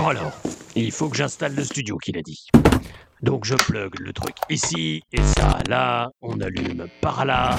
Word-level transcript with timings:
Bon 0.00 0.08
alors, 0.08 0.32
il 0.76 0.90
faut 0.92 1.10
que 1.10 1.16
j'installe 1.18 1.54
le 1.54 1.62
studio 1.62 1.98
qu'il 1.98 2.16
a 2.16 2.22
dit. 2.22 2.48
Donc 3.20 3.44
je 3.44 3.54
plug 3.54 4.00
le 4.00 4.14
truc 4.14 4.34
ici 4.48 5.02
et 5.12 5.22
ça 5.22 5.58
là, 5.68 6.08
on 6.22 6.40
allume 6.40 6.86
par 7.02 7.26
là. 7.26 7.58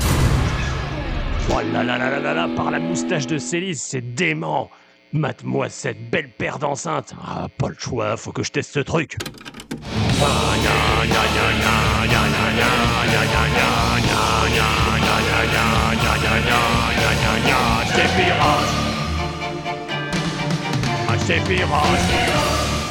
Oh 1.51 1.59
là 1.71 1.83
là 1.83 1.99
là 1.99 2.09
là 2.09 2.19
là 2.19 2.33
là, 2.33 2.49
par 2.55 2.71
la 2.71 2.79
moustache 2.79 3.27
de 3.27 3.37
Célis, 3.37 3.75
c'est 3.75 4.01
dément. 4.01 4.71
Mate-moi 5.13 5.69
cette 5.69 6.09
belle 6.09 6.31
paire 6.31 6.57
d'enceintes. 6.57 7.13
Ah, 7.23 7.47
pas 7.59 7.69
le 7.69 7.75
choix, 7.77 8.17
faut 8.17 8.31
que 8.31 8.41
je 8.41 8.51
teste 8.51 8.73
ce 8.73 8.79
truc. 8.79 9.17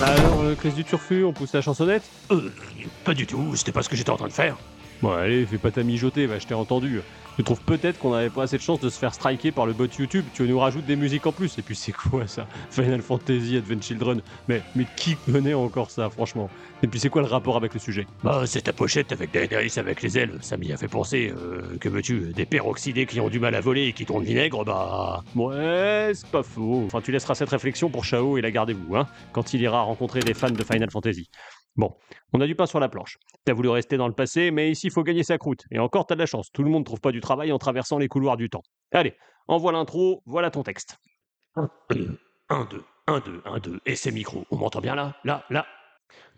Alors, 0.03 0.41
euh, 0.41 0.55
crise 0.55 0.75
du 0.75 0.83
turfu, 0.83 1.25
on 1.25 1.33
pousse 1.33 1.53
la 1.53 1.61
chansonnette? 1.61 2.03
Euh, 2.31 2.51
pas 3.05 3.13
du 3.13 3.27
tout, 3.27 3.55
c'était 3.55 3.73
pas 3.73 3.83
ce 3.83 3.89
que 3.91 3.97
j'étais 3.97 4.11
en 4.11 4.17
train 4.17 4.29
de 4.29 4.33
faire. 4.33 4.57
Bon, 5.03 5.13
allez, 5.13 5.47
fais 5.47 5.59
pas 5.59 5.71
ta 5.71 5.83
mijoter, 5.83 6.27
va, 6.27 6.39
je 6.39 6.47
t'ai 6.47 6.55
entendu. 6.55 7.01
Je 7.39 7.43
trouve 7.43 7.61
peut-être 7.63 7.99
qu'on 7.99 8.11
n'avait 8.13 8.29
pas 8.29 8.43
assez 8.43 8.59
de 8.59 8.63
chance 8.63 8.81
de 8.81 8.91
se 8.91 8.99
faire 8.99 9.15
striker 9.15 9.51
par 9.51 9.65
le 9.65 9.73
bot 9.73 9.87
YouTube. 9.99 10.27
Tu 10.35 10.43
nous 10.43 10.59
rajoutes 10.59 10.85
des 10.85 10.97
musiques 10.97 11.27
en 11.27 11.33
plus. 11.33 11.57
Et 11.59 11.63
puis 11.63 11.75
c'est 11.75 11.93
quoi 11.93 12.27
ça? 12.27 12.47
Final 12.71 13.01
Fantasy 13.01 13.57
Advent 13.57 13.81
Children 13.81 14.21
Mais, 14.47 14.61
mais 14.75 14.85
qui 14.97 15.17
connaît 15.17 15.55
encore 15.55 15.91
ça, 15.91 16.11
franchement? 16.11 16.51
Et 16.83 16.87
puis 16.87 17.01
c'est 17.01 17.09
quoi 17.09 17.23
le 17.23 17.29
rapport 17.29 17.57
avec 17.57 17.73
le 17.73 17.81
sujet? 17.81 18.07
Bah, 18.23 18.43
c'est 18.45 18.63
ta 18.63 18.75
pochette 18.75 19.13
avec 19.13 19.33
Daenerys 19.33 19.73
avec 19.79 20.03
les 20.03 20.19
ailes. 20.19 20.37
Ça 20.43 20.59
m'y 20.59 20.71
a 20.71 20.77
fait 20.77 20.89
penser. 20.89 21.33
euh, 21.35 21.63
que 21.81 21.89
veux-tu 21.89 22.33
Des 22.35 22.45
peroxydés 22.45 23.07
qui 23.07 23.21
ont 23.21 23.31
du 23.31 23.41
mal 23.41 23.55
à 23.55 23.61
voler 23.63 23.87
et 23.87 23.93
qui 23.95 24.05
tournent 24.05 24.25
vinaigre, 24.25 24.63
bah. 24.65 25.23
Ouais, 25.35 26.11
c'est 26.13 26.29
pas 26.29 26.43
faux. 26.43 26.83
Enfin, 26.85 27.01
tu 27.01 27.11
laisseras 27.11 27.37
cette 27.37 27.49
réflexion 27.51 27.89
pour 27.89 28.05
Chao 28.05 28.37
et 28.37 28.43
la 28.43 28.51
gardez-vous, 28.51 28.97
hein, 28.97 29.07
quand 29.33 29.55
il 29.55 29.63
ira 29.63 29.81
rencontrer 29.81 30.21
des 30.21 30.35
fans 30.35 30.51
de 30.51 30.63
Final 30.65 30.91
Fantasy. 30.91 31.31
Bon, 31.77 31.97
on 32.33 32.41
a 32.41 32.47
du 32.47 32.55
pain 32.55 32.67
sur 32.67 32.81
la 32.81 32.89
planche. 32.89 33.19
T'as 33.45 33.53
voulu 33.55 33.69
rester 33.69 33.97
dans 33.97 34.09
le 34.09 34.15
passé, 34.15 34.51
mais 34.51 34.71
ici, 34.71 34.89
il 34.89 34.93
faut 34.93 35.03
gagner 35.03 35.23
sa 35.23 35.39
croûte. 35.39 35.65
Et 35.71 35.79
encore, 35.79 36.07
t'as 36.07 36.15
de 36.15 36.21
la 36.21 36.27
chance. 36.27 36.51
Tout 36.53 36.63
le 36.63 36.71
monde 36.71 36.85
trouve 36.85 37.01
pas 37.01 37.13
du 37.13 37.21
travail 37.21 37.53
en 37.53 37.59
traversant 37.59 37.99
les 37.99 38.09
couloirs 38.09 38.37
du 38.37 38.51
temps. 38.51 38.63
Allez, 38.93 39.15
envoie 39.49 39.73
l'intro, 39.73 40.23
voilà 40.27 40.51
ton 40.51 40.63
texte. 40.63 40.99
1, 41.57 41.69
2, 41.91 42.19
1, 43.07 43.21
2, 43.21 43.43
1, 43.45 43.59
2. 43.59 43.81
Et 43.87 43.97
ces 43.97 44.13
micros, 44.13 44.45
on 44.51 44.57
m'entend 44.57 44.81
bien 44.81 44.95
là? 44.95 45.17
Là 45.25 45.45
Là? 45.51 45.67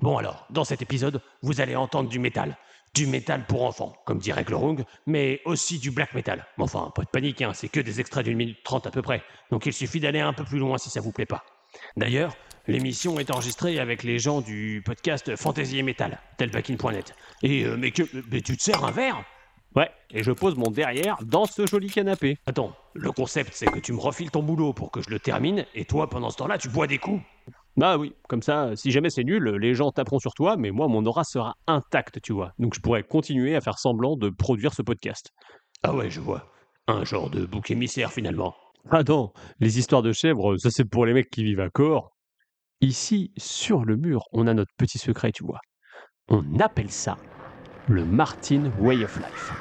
Bon 0.00 0.18
alors, 0.18 0.46
dans 0.50 0.64
cet 0.64 0.82
épisode, 0.82 1.20
vous 1.42 1.60
allez 1.60 1.76
entendre 1.76 2.08
du 2.08 2.18
métal. 2.18 2.56
Du 2.94 3.06
métal 3.06 3.46
pour 3.46 3.64
enfants, 3.64 3.94
comme 4.04 4.18
dirait 4.18 4.44
Glorung, 4.44 4.84
mais 5.06 5.40
aussi 5.46 5.78
du 5.78 5.90
black 5.90 6.12
metal. 6.12 6.46
Mais 6.58 6.64
Enfin, 6.64 6.92
pas 6.94 7.02
de 7.02 7.08
panique, 7.08 7.40
hein, 7.40 7.54
c'est 7.54 7.68
que 7.68 7.80
des 7.80 8.00
extraits 8.00 8.24
d'une 8.24 8.36
minute 8.36 8.62
trente 8.64 8.86
à 8.86 8.90
peu 8.90 9.00
près. 9.00 9.22
Donc 9.50 9.64
il 9.64 9.72
suffit 9.72 9.98
d'aller 9.98 10.20
un 10.20 10.34
peu 10.34 10.44
plus 10.44 10.58
loin 10.58 10.76
si 10.76 10.90
ça 10.90 11.00
vous 11.00 11.12
plaît 11.12 11.24
pas. 11.24 11.42
D'ailleurs, 11.96 12.36
l'émission 12.66 13.18
est 13.18 13.30
enregistrée 13.30 13.78
avec 13.78 14.02
les 14.02 14.18
gens 14.18 14.40
du 14.40 14.82
podcast 14.84 15.36
Fantasy 15.36 15.78
et 15.78 15.82
Metal, 15.82 16.18
telbakin.net. 16.38 17.14
Et 17.42 17.64
euh, 17.64 17.76
mais 17.76 17.90
que 17.90 18.02
mais 18.30 18.40
tu 18.40 18.56
te 18.56 18.62
sers 18.62 18.84
un 18.84 18.90
verre? 18.90 19.24
Ouais, 19.74 19.90
et 20.10 20.22
je 20.22 20.32
pose 20.32 20.56
mon 20.56 20.70
derrière 20.70 21.16
dans 21.22 21.46
ce 21.46 21.66
joli 21.66 21.88
canapé. 21.88 22.36
Attends, 22.46 22.76
le 22.94 23.10
concept 23.10 23.52
c'est 23.54 23.66
que 23.66 23.78
tu 23.78 23.92
me 23.92 24.00
refiles 24.00 24.30
ton 24.30 24.42
boulot 24.42 24.72
pour 24.72 24.90
que 24.90 25.00
je 25.00 25.10
le 25.10 25.18
termine, 25.18 25.64
et 25.74 25.84
toi 25.84 26.08
pendant 26.08 26.30
ce 26.30 26.36
temps-là 26.36 26.58
tu 26.58 26.68
bois 26.68 26.86
des 26.86 26.98
coups. 26.98 27.22
Bah 27.76 27.96
oui, 27.96 28.14
comme 28.28 28.42
ça, 28.42 28.76
si 28.76 28.90
jamais 28.90 29.08
c'est 29.08 29.24
nul, 29.24 29.42
les 29.42 29.74
gens 29.74 29.90
taperont 29.92 30.18
sur 30.18 30.34
toi, 30.34 30.56
mais 30.58 30.70
moi, 30.70 30.88
mon 30.88 31.06
aura 31.06 31.24
sera 31.24 31.56
intacte, 31.66 32.20
tu 32.20 32.34
vois. 32.34 32.52
Donc 32.58 32.74
je 32.74 32.80
pourrais 32.80 33.02
continuer 33.02 33.56
à 33.56 33.62
faire 33.62 33.78
semblant 33.78 34.14
de 34.16 34.28
produire 34.28 34.74
ce 34.74 34.82
podcast. 34.82 35.30
Ah 35.82 35.94
ouais, 35.94 36.10
je 36.10 36.20
vois. 36.20 36.52
Un 36.86 37.04
genre 37.04 37.30
de 37.30 37.46
bouc 37.46 37.70
émissaire 37.70 38.12
finalement. 38.12 38.54
Ah 38.90 39.02
non, 39.04 39.32
les 39.60 39.78
histoires 39.78 40.02
de 40.02 40.12
chèvres, 40.12 40.56
ça 40.58 40.70
c'est 40.70 40.84
pour 40.84 41.06
les 41.06 41.14
mecs 41.14 41.30
qui 41.30 41.44
vivent 41.44 41.60
à 41.60 41.70
corps. 41.70 42.12
Ici, 42.82 43.30
sur 43.36 43.84
le 43.84 43.96
mur, 43.96 44.24
on 44.32 44.48
a 44.48 44.54
notre 44.54 44.74
petit 44.76 44.98
secret, 44.98 45.30
tu 45.30 45.44
vois. 45.44 45.60
On 46.26 46.58
appelle 46.58 46.90
ça 46.90 47.16
le 47.88 48.04
Martin 48.04 48.72
Way 48.80 49.04
of 49.04 49.16
Life. 49.18 49.52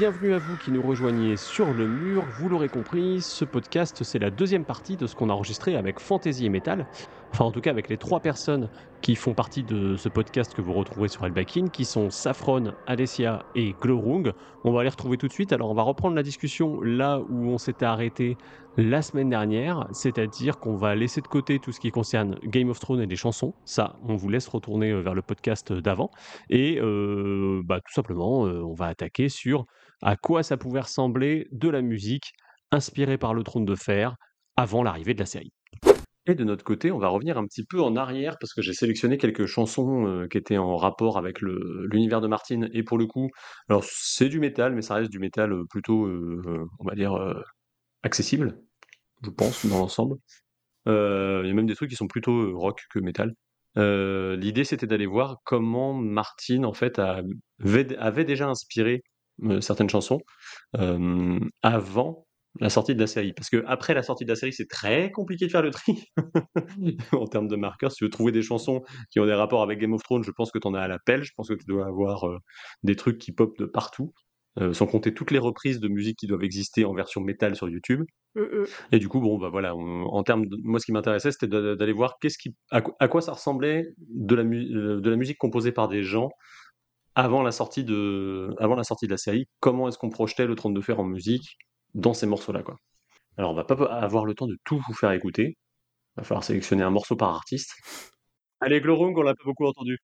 Bienvenue 0.00 0.32
à 0.32 0.38
vous 0.38 0.56
qui 0.56 0.70
nous 0.70 0.80
rejoignez 0.80 1.36
sur 1.36 1.74
le 1.74 1.86
mur. 1.86 2.24
Vous 2.38 2.48
l'aurez 2.48 2.70
compris, 2.70 3.20
ce 3.20 3.44
podcast, 3.44 4.02
c'est 4.02 4.18
la 4.18 4.30
deuxième 4.30 4.64
partie 4.64 4.96
de 4.96 5.06
ce 5.06 5.14
qu'on 5.14 5.28
a 5.28 5.34
enregistré 5.34 5.76
avec 5.76 6.00
Fantasy 6.00 6.46
et 6.46 6.48
Metal. 6.48 6.86
Enfin, 7.32 7.44
en 7.44 7.52
tout 7.52 7.60
cas, 7.60 7.70
avec 7.70 7.90
les 7.90 7.98
trois 7.98 8.20
personnes 8.20 8.70
qui 9.02 9.14
font 9.14 9.34
partie 9.34 9.62
de 9.62 9.96
ce 9.96 10.08
podcast 10.08 10.54
que 10.54 10.62
vous 10.62 10.72
retrouverez 10.72 11.08
sur 11.08 11.26
Elbakin, 11.26 11.68
qui 11.68 11.84
sont 11.84 12.08
Saffron, 12.08 12.72
Alessia 12.86 13.44
et 13.54 13.74
Glorung. 13.78 14.32
On 14.64 14.72
va 14.72 14.84
les 14.84 14.88
retrouver 14.88 15.18
tout 15.18 15.28
de 15.28 15.32
suite. 15.32 15.52
Alors, 15.52 15.70
on 15.70 15.74
va 15.74 15.82
reprendre 15.82 16.16
la 16.16 16.22
discussion 16.22 16.80
là 16.80 17.20
où 17.20 17.50
on 17.50 17.58
s'était 17.58 17.84
arrêté 17.84 18.38
la 18.78 19.02
semaine 19.02 19.28
dernière, 19.28 19.86
c'est-à-dire 19.92 20.58
qu'on 20.58 20.76
va 20.76 20.94
laisser 20.94 21.20
de 21.20 21.26
côté 21.26 21.58
tout 21.58 21.72
ce 21.72 21.80
qui 21.80 21.90
concerne 21.90 22.36
Game 22.44 22.70
of 22.70 22.80
Thrones 22.80 23.02
et 23.02 23.06
les 23.06 23.16
chansons. 23.16 23.52
Ça, 23.64 23.96
on 24.08 24.16
vous 24.16 24.28
laisse 24.28 24.48
retourner 24.48 24.90
euh, 24.90 25.00
vers 25.00 25.14
le 25.14 25.22
podcast 25.22 25.72
d'avant. 25.72 26.10
Et 26.48 26.78
euh, 26.80 27.62
bah, 27.64 27.80
tout 27.80 27.92
simplement, 27.92 28.46
euh, 28.46 28.62
on 28.62 28.74
va 28.74 28.86
attaquer 28.86 29.28
sur 29.28 29.66
à 30.02 30.16
quoi 30.16 30.42
ça 30.42 30.56
pouvait 30.56 30.80
ressembler 30.80 31.48
de 31.52 31.68
la 31.68 31.82
musique 31.82 32.32
inspirée 32.70 33.18
par 33.18 33.34
le 33.34 33.42
trône 33.42 33.64
de 33.64 33.74
fer 33.74 34.16
avant 34.56 34.82
l'arrivée 34.82 35.14
de 35.14 35.20
la 35.20 35.26
série. 35.26 35.52
Et 36.26 36.34
de 36.34 36.44
notre 36.44 36.64
côté, 36.64 36.92
on 36.92 36.98
va 36.98 37.08
revenir 37.08 37.38
un 37.38 37.44
petit 37.44 37.64
peu 37.64 37.80
en 37.80 37.96
arrière 37.96 38.36
parce 38.38 38.52
que 38.52 38.60
j'ai 38.62 38.74
sélectionné 38.74 39.16
quelques 39.16 39.46
chansons 39.46 40.06
euh, 40.06 40.28
qui 40.28 40.36
étaient 40.36 40.58
en 40.58 40.76
rapport 40.76 41.16
avec 41.16 41.40
l'univers 41.40 42.20
de 42.20 42.28
Martin. 42.28 42.68
Et 42.72 42.82
pour 42.82 42.98
le 42.98 43.06
coup, 43.06 43.30
alors 43.68 43.82
c'est 43.84 44.28
du 44.28 44.38
métal, 44.38 44.74
mais 44.74 44.82
ça 44.82 44.94
reste 44.94 45.10
du 45.10 45.18
métal 45.18 45.52
euh, 45.52 45.64
plutôt, 45.70 46.04
euh, 46.06 46.68
on 46.78 46.84
va 46.84 46.94
dire, 46.94 47.18
accessible, 48.02 48.60
je 49.24 49.30
pense, 49.30 49.66
dans 49.66 49.78
l'ensemble. 49.78 50.16
Il 50.86 50.92
y 50.92 51.50
a 51.50 51.54
même 51.54 51.66
des 51.66 51.74
trucs 51.74 51.90
qui 51.90 51.96
sont 51.96 52.06
plutôt 52.06 52.56
rock 52.56 52.82
que 52.90 52.98
métal. 52.98 53.34
L'idée, 53.76 54.64
c'était 54.64 54.86
d'aller 54.86 55.06
voir 55.06 55.38
comment 55.44 55.94
Martin, 55.94 56.64
en 56.64 56.74
fait, 56.74 56.98
a- 56.98 57.22
avait, 57.98 58.24
déjà 58.24 58.46
inspiré 58.46 59.02
certaines 59.60 59.88
chansons 59.90 60.20
euh, 60.76 61.38
avant 61.62 62.26
la 62.58 62.68
sortie 62.68 62.94
de 62.96 63.00
la 63.00 63.06
série. 63.06 63.32
Parce 63.32 63.48
que 63.48 63.62
après 63.66 63.94
la 63.94 64.02
sortie 64.02 64.24
de 64.24 64.30
la 64.30 64.34
série, 64.36 64.52
c'est 64.52 64.68
très 64.68 65.10
compliqué 65.12 65.46
de 65.46 65.50
faire 65.52 65.62
le 65.62 65.70
tri 65.70 66.04
en 67.12 67.26
termes 67.26 67.48
de 67.48 67.56
marqueurs. 67.56 67.92
Si 67.92 67.98
tu 67.98 68.04
veux 68.04 68.10
trouver 68.10 68.32
des 68.32 68.42
chansons 68.42 68.82
qui 69.10 69.20
ont 69.20 69.26
des 69.26 69.34
rapports 69.34 69.62
avec 69.62 69.78
Game 69.78 69.92
of 69.92 70.02
Thrones, 70.02 70.24
je 70.24 70.32
pense 70.32 70.50
que 70.50 70.58
tu 70.58 70.66
en 70.66 70.74
as 70.74 70.80
à 70.80 70.88
la 70.88 70.98
pelle. 70.98 71.22
Je 71.22 71.32
pense 71.36 71.48
que 71.48 71.54
tu 71.54 71.64
dois 71.68 71.86
avoir 71.86 72.26
euh, 72.28 72.38
des 72.82 72.96
trucs 72.96 73.18
qui 73.18 73.32
popent 73.32 73.58
de 73.58 73.66
partout. 73.66 74.12
euh, 74.58 74.72
sans 74.72 74.86
compter 74.86 75.14
toutes 75.14 75.30
les 75.30 75.38
reprises 75.38 75.78
de 75.78 75.86
musique 75.86 76.18
qui 76.18 76.26
doivent 76.26 76.42
exister 76.42 76.84
en 76.84 76.92
version 76.92 77.20
métal 77.20 77.54
sur 77.54 77.68
YouTube. 77.68 78.02
Et 78.90 78.98
du 78.98 79.06
coup, 79.08 79.20
bon, 79.20 79.38
bah 79.38 79.48
voilà, 79.48 79.76
on- 79.76 80.06
en 80.06 80.22
termes 80.24 80.46
de, 80.46 80.56
moi, 80.64 80.80
ce 80.80 80.86
qui 80.86 80.92
m'intéressait, 80.92 81.30
c'était 81.30 81.46
d'aller 81.46 81.92
voir 81.92 82.16
qu'est-ce 82.20 82.36
qui, 82.36 82.56
à, 82.72 82.80
quoi- 82.82 82.96
à 82.98 83.06
quoi 83.06 83.20
ça 83.20 83.32
ressemblait 83.32 83.84
de 83.98 84.34
la, 84.34 84.42
mu- 84.42 84.76
euh, 84.76 85.00
de 85.00 85.08
la 85.08 85.14
musique 85.16 85.38
composée 85.38 85.70
par 85.70 85.86
des 85.86 86.02
gens 86.02 86.30
avant 87.20 87.42
la 87.42 87.52
sortie 87.52 87.84
de, 87.84 88.54
avant 88.58 88.76
la 88.76 88.84
sortie 88.84 89.06
de 89.06 89.10
la 89.12 89.18
série. 89.18 89.46
Comment 89.60 89.88
est-ce 89.88 89.98
qu'on 89.98 90.08
projetait 90.08 90.46
le 90.46 90.54
trône 90.54 90.72
de 90.72 90.80
fer 90.80 90.98
en 90.98 91.04
musique 91.04 91.58
dans 91.94 92.14
ces 92.14 92.26
morceaux-là, 92.26 92.62
quoi. 92.62 92.76
Alors, 93.36 93.50
on 93.50 93.54
va 93.54 93.64
pas 93.64 93.74
avoir 93.92 94.24
le 94.24 94.34
temps 94.34 94.46
de 94.46 94.56
tout 94.64 94.80
vous 94.88 94.94
faire 94.94 95.12
écouter. 95.12 95.56
Il 96.16 96.20
va 96.20 96.24
falloir 96.24 96.44
sélectionner 96.44 96.82
un 96.82 96.90
morceau 96.90 97.16
par 97.16 97.34
artiste. 97.34 97.72
Allez, 98.60 98.80
Glorung, 98.80 99.14
on 99.16 99.22
l'a 99.22 99.34
pas 99.34 99.44
beaucoup 99.44 99.66
entendu. 99.66 99.98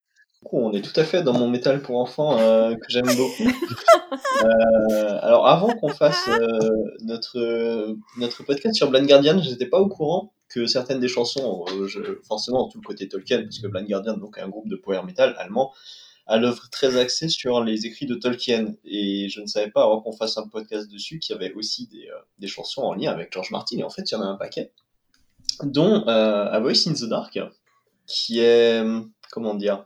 On 0.51 0.71
est 0.73 0.81
tout 0.81 0.97
à 0.99 1.03
fait 1.03 1.23
dans 1.23 1.33
mon 1.33 1.49
métal 1.49 1.81
pour 1.81 1.99
enfants 1.99 2.37
euh, 2.39 2.75
que 2.75 2.85
j'aime 2.89 3.07
beaucoup. 3.07 3.49
Euh, 4.43 5.19
alors, 5.21 5.47
avant 5.47 5.67
qu'on 5.75 5.89
fasse 5.89 6.29
euh, 6.29 6.69
notre, 7.01 7.95
notre 8.17 8.43
podcast 8.43 8.75
sur 8.75 8.89
Blind 8.89 9.07
Guardian, 9.07 9.41
je 9.41 9.49
n'étais 9.49 9.65
pas 9.65 9.79
au 9.79 9.87
courant 9.87 10.31
que 10.47 10.65
certaines 10.65 10.99
des 10.99 11.07
chansons, 11.07 11.65
euh, 11.73 11.87
je- 11.87 12.19
forcément 12.27 12.67
tout 12.69 12.79
le 12.79 12.85
côté 12.85 13.09
Tolkien, 13.09 13.43
puisque 13.43 13.67
Blind 13.67 13.87
Guardian, 13.87 14.15
donc 14.15 14.37
un 14.37 14.47
groupe 14.47 14.69
de 14.69 14.75
power 14.75 15.01
metal 15.03 15.35
allemand, 15.39 15.73
a 16.27 16.37
l'œuvre 16.37 16.69
très 16.69 16.97
axée 16.97 17.29
sur 17.29 17.63
les 17.63 17.85
écrits 17.85 18.05
de 18.05 18.15
Tolkien. 18.15 18.75
Et 18.85 19.29
je 19.29 19.41
ne 19.41 19.47
savais 19.47 19.71
pas, 19.71 19.83
avant 19.83 20.01
qu'on 20.01 20.11
fasse 20.11 20.37
un 20.37 20.47
podcast 20.47 20.91
dessus, 20.91 21.19
qu'il 21.19 21.35
y 21.35 21.39
avait 21.39 21.53
aussi 21.53 21.87
des, 21.87 22.07
euh, 22.09 22.19
des 22.39 22.47
chansons 22.47 22.81
en 22.81 22.93
lien 22.93 23.11
avec 23.11 23.33
George 23.33 23.51
Martin. 23.51 23.77
Et 23.79 23.83
en 23.83 23.89
fait, 23.89 24.09
il 24.11 24.13
y 24.13 24.17
en 24.17 24.21
a 24.21 24.25
un 24.25 24.35
paquet, 24.35 24.71
dont 25.63 26.07
euh, 26.07 26.51
A 26.51 26.59
Voice 26.59 26.87
in 26.87 26.93
the 26.93 27.05
Dark, 27.05 27.39
qui 28.05 28.39
est, 28.39 28.83
comment 29.31 29.55
dire, 29.55 29.85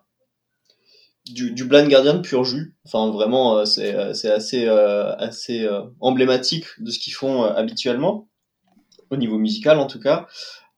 du, 1.26 1.52
du 1.52 1.66
Blind 1.66 1.88
Guardian 1.88 2.22
pur 2.22 2.44
jus. 2.44 2.76
Enfin, 2.86 3.12
vraiment, 3.12 3.60
euh, 3.60 3.66
c'est 3.66 3.94
euh, 3.94 4.12
assez, 4.36 4.66
euh, 4.68 5.16
assez 5.18 5.64
euh, 5.64 5.84
emblématique 6.00 6.66
de 6.80 6.90
ce 6.92 7.00
qu'ils 7.00 7.14
font 7.14 7.44
euh, 7.44 7.54
habituellement, 7.54 8.28
au 9.12 9.18
niveau 9.18 9.38
musical 9.38 9.78
en 9.78 9.88
tout 9.88 10.00
cas. 10.00 10.28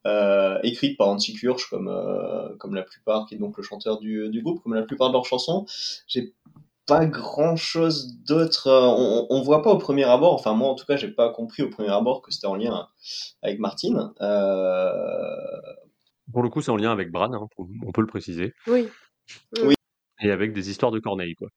Euh, 0.05 0.59
écrites 0.63 0.97
par 0.97 1.07
Antti 1.07 1.33
Kurch 1.33 1.69
comme 1.69 1.87
euh, 1.87 2.55
comme 2.57 2.75
la 2.75 2.83
plupart, 2.83 3.25
qui 3.27 3.35
est 3.35 3.37
donc 3.37 3.57
le 3.57 3.63
chanteur 3.63 3.99
du, 3.99 4.29
du 4.29 4.41
groupe, 4.41 4.61
comme 4.63 4.73
la 4.73 4.83
plupart 4.83 5.09
de 5.09 5.13
leurs 5.13 5.25
chansons. 5.25 5.65
J'ai 6.07 6.33
pas 6.85 7.05
grand 7.05 7.55
chose 7.55 8.17
d'autre. 8.27 8.67
euh, 8.67 8.81
On, 8.85 9.27
on 9.29 9.41
voit 9.41 9.61
pas 9.61 9.71
au 9.71 9.77
premier 9.77 10.03
abord, 10.03 10.33
enfin 10.33 10.53
moi 10.53 10.69
en 10.69 10.75
tout 10.75 10.85
cas, 10.85 10.97
j'ai 10.97 11.07
pas 11.11 11.29
compris 11.29 11.63
au 11.63 11.69
premier 11.69 11.89
abord 11.91 12.21
que 12.21 12.31
c'était 12.31 12.47
en 12.47 12.55
lien 12.55 12.87
avec 13.41 13.59
Martine. 13.59 14.11
Euh, 14.21 14.91
Pour 16.31 16.43
le 16.43 16.49
coup, 16.49 16.61
c'est 16.61 16.71
en 16.71 16.77
lien 16.77 16.91
avec 16.91 17.11
Bran, 17.11 17.31
hein, 17.33 17.47
on 17.85 17.91
peut 17.91 18.01
le 18.01 18.07
préciser. 18.07 18.53
Oui. 18.67 18.87
Et 20.21 20.31
avec 20.31 20.53
des 20.53 20.69
histoires 20.69 20.91
de 20.91 20.99
Corneille, 20.99 21.35
quoi. 21.35 21.47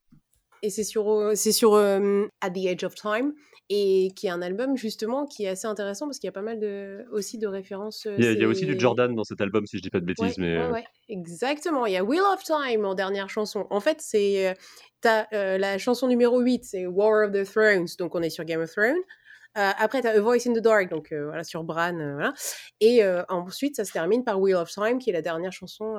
Et 0.62 0.70
c'est 0.70 0.84
sur, 0.84 1.32
c'est 1.34 1.52
sur 1.52 1.74
At 1.76 2.50
the 2.50 2.64
Edge 2.64 2.84
of 2.84 2.94
Time, 2.94 3.32
et 3.68 4.12
qui 4.14 4.26
est 4.28 4.30
un 4.30 4.42
album 4.42 4.76
justement 4.76 5.26
qui 5.26 5.44
est 5.44 5.48
assez 5.48 5.66
intéressant 5.66 6.06
parce 6.06 6.18
qu'il 6.18 6.28
y 6.28 6.30
a 6.30 6.32
pas 6.32 6.42
mal 6.42 6.60
de, 6.60 7.04
aussi 7.10 7.38
de 7.38 7.46
références. 7.46 8.06
euh, 8.06 8.14
Il 8.18 8.24
y, 8.24 8.28
a, 8.28 8.32
il 8.32 8.38
y 8.40 8.44
a 8.44 8.48
aussi 8.48 8.64
du 8.66 8.78
Jordan 8.78 9.14
dans 9.14 9.24
cet 9.24 9.40
album, 9.40 9.66
si 9.66 9.78
je 9.78 9.82
dis 9.82 9.90
pas 9.90 9.98
de 10.00 10.04
bêtises, 10.04 10.38
Ouais, 10.38 10.44
mais 10.44 10.56
ouais, 10.56 10.62
euh, 10.62 10.72
ouais, 10.72 10.84
exactement. 11.08 11.84
Il 11.86 11.92
y 11.92 11.96
a 11.96 12.04
Wheel 12.04 12.22
of 12.32 12.42
Time 12.44 12.84
en 12.84 12.94
dernière 12.94 13.28
chanson. 13.28 13.66
En 13.70 13.80
fait, 13.80 14.00
c'est 14.00 14.48
euh, 14.48 14.54
t'as 15.00 15.26
euh, 15.32 15.58
la 15.58 15.78
chanson 15.78 16.06
numéro 16.06 16.38
8, 16.40 16.64
c'est 16.64 16.86
War 16.86 17.26
of 17.28 17.32
the 17.32 17.44
Thrones, 17.44 17.86
donc 17.98 18.14
on 18.14 18.22
est 18.22 18.30
sur 18.30 18.44
Game 18.44 18.60
of 18.60 18.70
Thrones. 18.70 18.96
Euh, 19.58 19.70
après, 19.78 20.02
tu 20.02 20.06
as 20.06 20.10
A 20.10 20.20
Voice 20.20 20.46
in 20.46 20.52
the 20.52 20.58
Dark, 20.58 20.90
donc 20.90 21.12
euh, 21.12 21.24
voilà, 21.26 21.42
sur 21.42 21.64
Bran. 21.64 21.94
voilà. 21.94 22.34
Et 22.80 23.02
ensuite, 23.28 23.74
ça 23.76 23.84
se 23.84 23.92
termine 23.92 24.22
par 24.22 24.38
Wheel 24.40 24.56
of 24.56 24.70
Time, 24.70 24.98
qui 24.98 25.10
est 25.10 25.14
la 25.14 25.22
dernière 25.22 25.52
chanson 25.52 25.94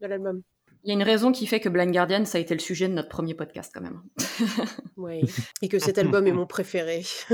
de 0.00 0.06
l'album. 0.06 0.42
Il 0.86 0.90
y 0.90 0.92
a 0.92 0.94
une 0.94 1.02
raison 1.02 1.32
qui 1.32 1.48
fait 1.48 1.58
que 1.58 1.68
Blind 1.68 1.92
Guardian, 1.92 2.24
ça 2.24 2.38
a 2.38 2.40
été 2.40 2.54
le 2.54 2.60
sujet 2.60 2.86
de 2.88 2.94
notre 2.94 3.08
premier 3.08 3.34
podcast 3.34 3.72
quand 3.74 3.80
même. 3.82 4.00
Oui. 4.96 5.20
Et 5.60 5.68
que 5.68 5.80
cet 5.80 5.98
album 5.98 6.26
est 6.28 6.32
mon 6.32 6.46
préféré. 6.46 7.02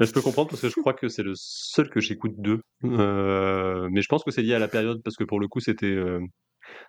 Je 0.00 0.12
peux 0.12 0.20
comprendre 0.20 0.50
parce 0.50 0.60
que 0.62 0.68
je 0.68 0.74
crois 0.78 0.92
que 0.94 1.08
c'est 1.08 1.22
le 1.22 1.32
seul 1.34 1.88
que 1.90 2.00
j'écoute 2.00 2.34
d'eux. 2.36 2.60
Euh, 2.84 3.88
mais 3.90 4.02
je 4.02 4.08
pense 4.08 4.22
que 4.24 4.30
c'est 4.30 4.42
lié 4.42 4.54
à 4.54 4.58
la 4.58 4.68
période 4.68 5.00
parce 5.02 5.16
que 5.16 5.24
pour 5.24 5.40
le 5.40 5.48
coup, 5.48 5.60
c'était 5.60 5.86
euh, 5.86 6.20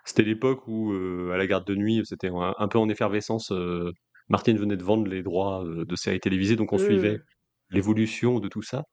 c'était 0.04 0.22
l'époque 0.22 0.68
où, 0.68 0.92
euh, 0.92 1.30
à 1.32 1.38
la 1.38 1.46
garde 1.46 1.66
de 1.66 1.74
nuit, 1.74 2.02
c'était 2.04 2.28
un, 2.28 2.54
un 2.58 2.68
peu 2.68 2.78
en 2.78 2.88
effervescence. 2.90 3.50
euh, 3.50 3.92
Martin 4.28 4.54
venait 4.54 4.76
de 4.76 4.84
vendre 4.84 5.08
les 5.08 5.22
droits 5.22 5.64
de 5.66 5.96
séries 5.96 6.20
télévisées, 6.20 6.54
donc 6.56 6.72
on 6.72 6.76
Mm. 6.76 6.84
suivait 6.84 7.18
l'évolution 7.70 8.38
de 8.40 8.48
tout 8.48 8.62
ça. 8.62 8.84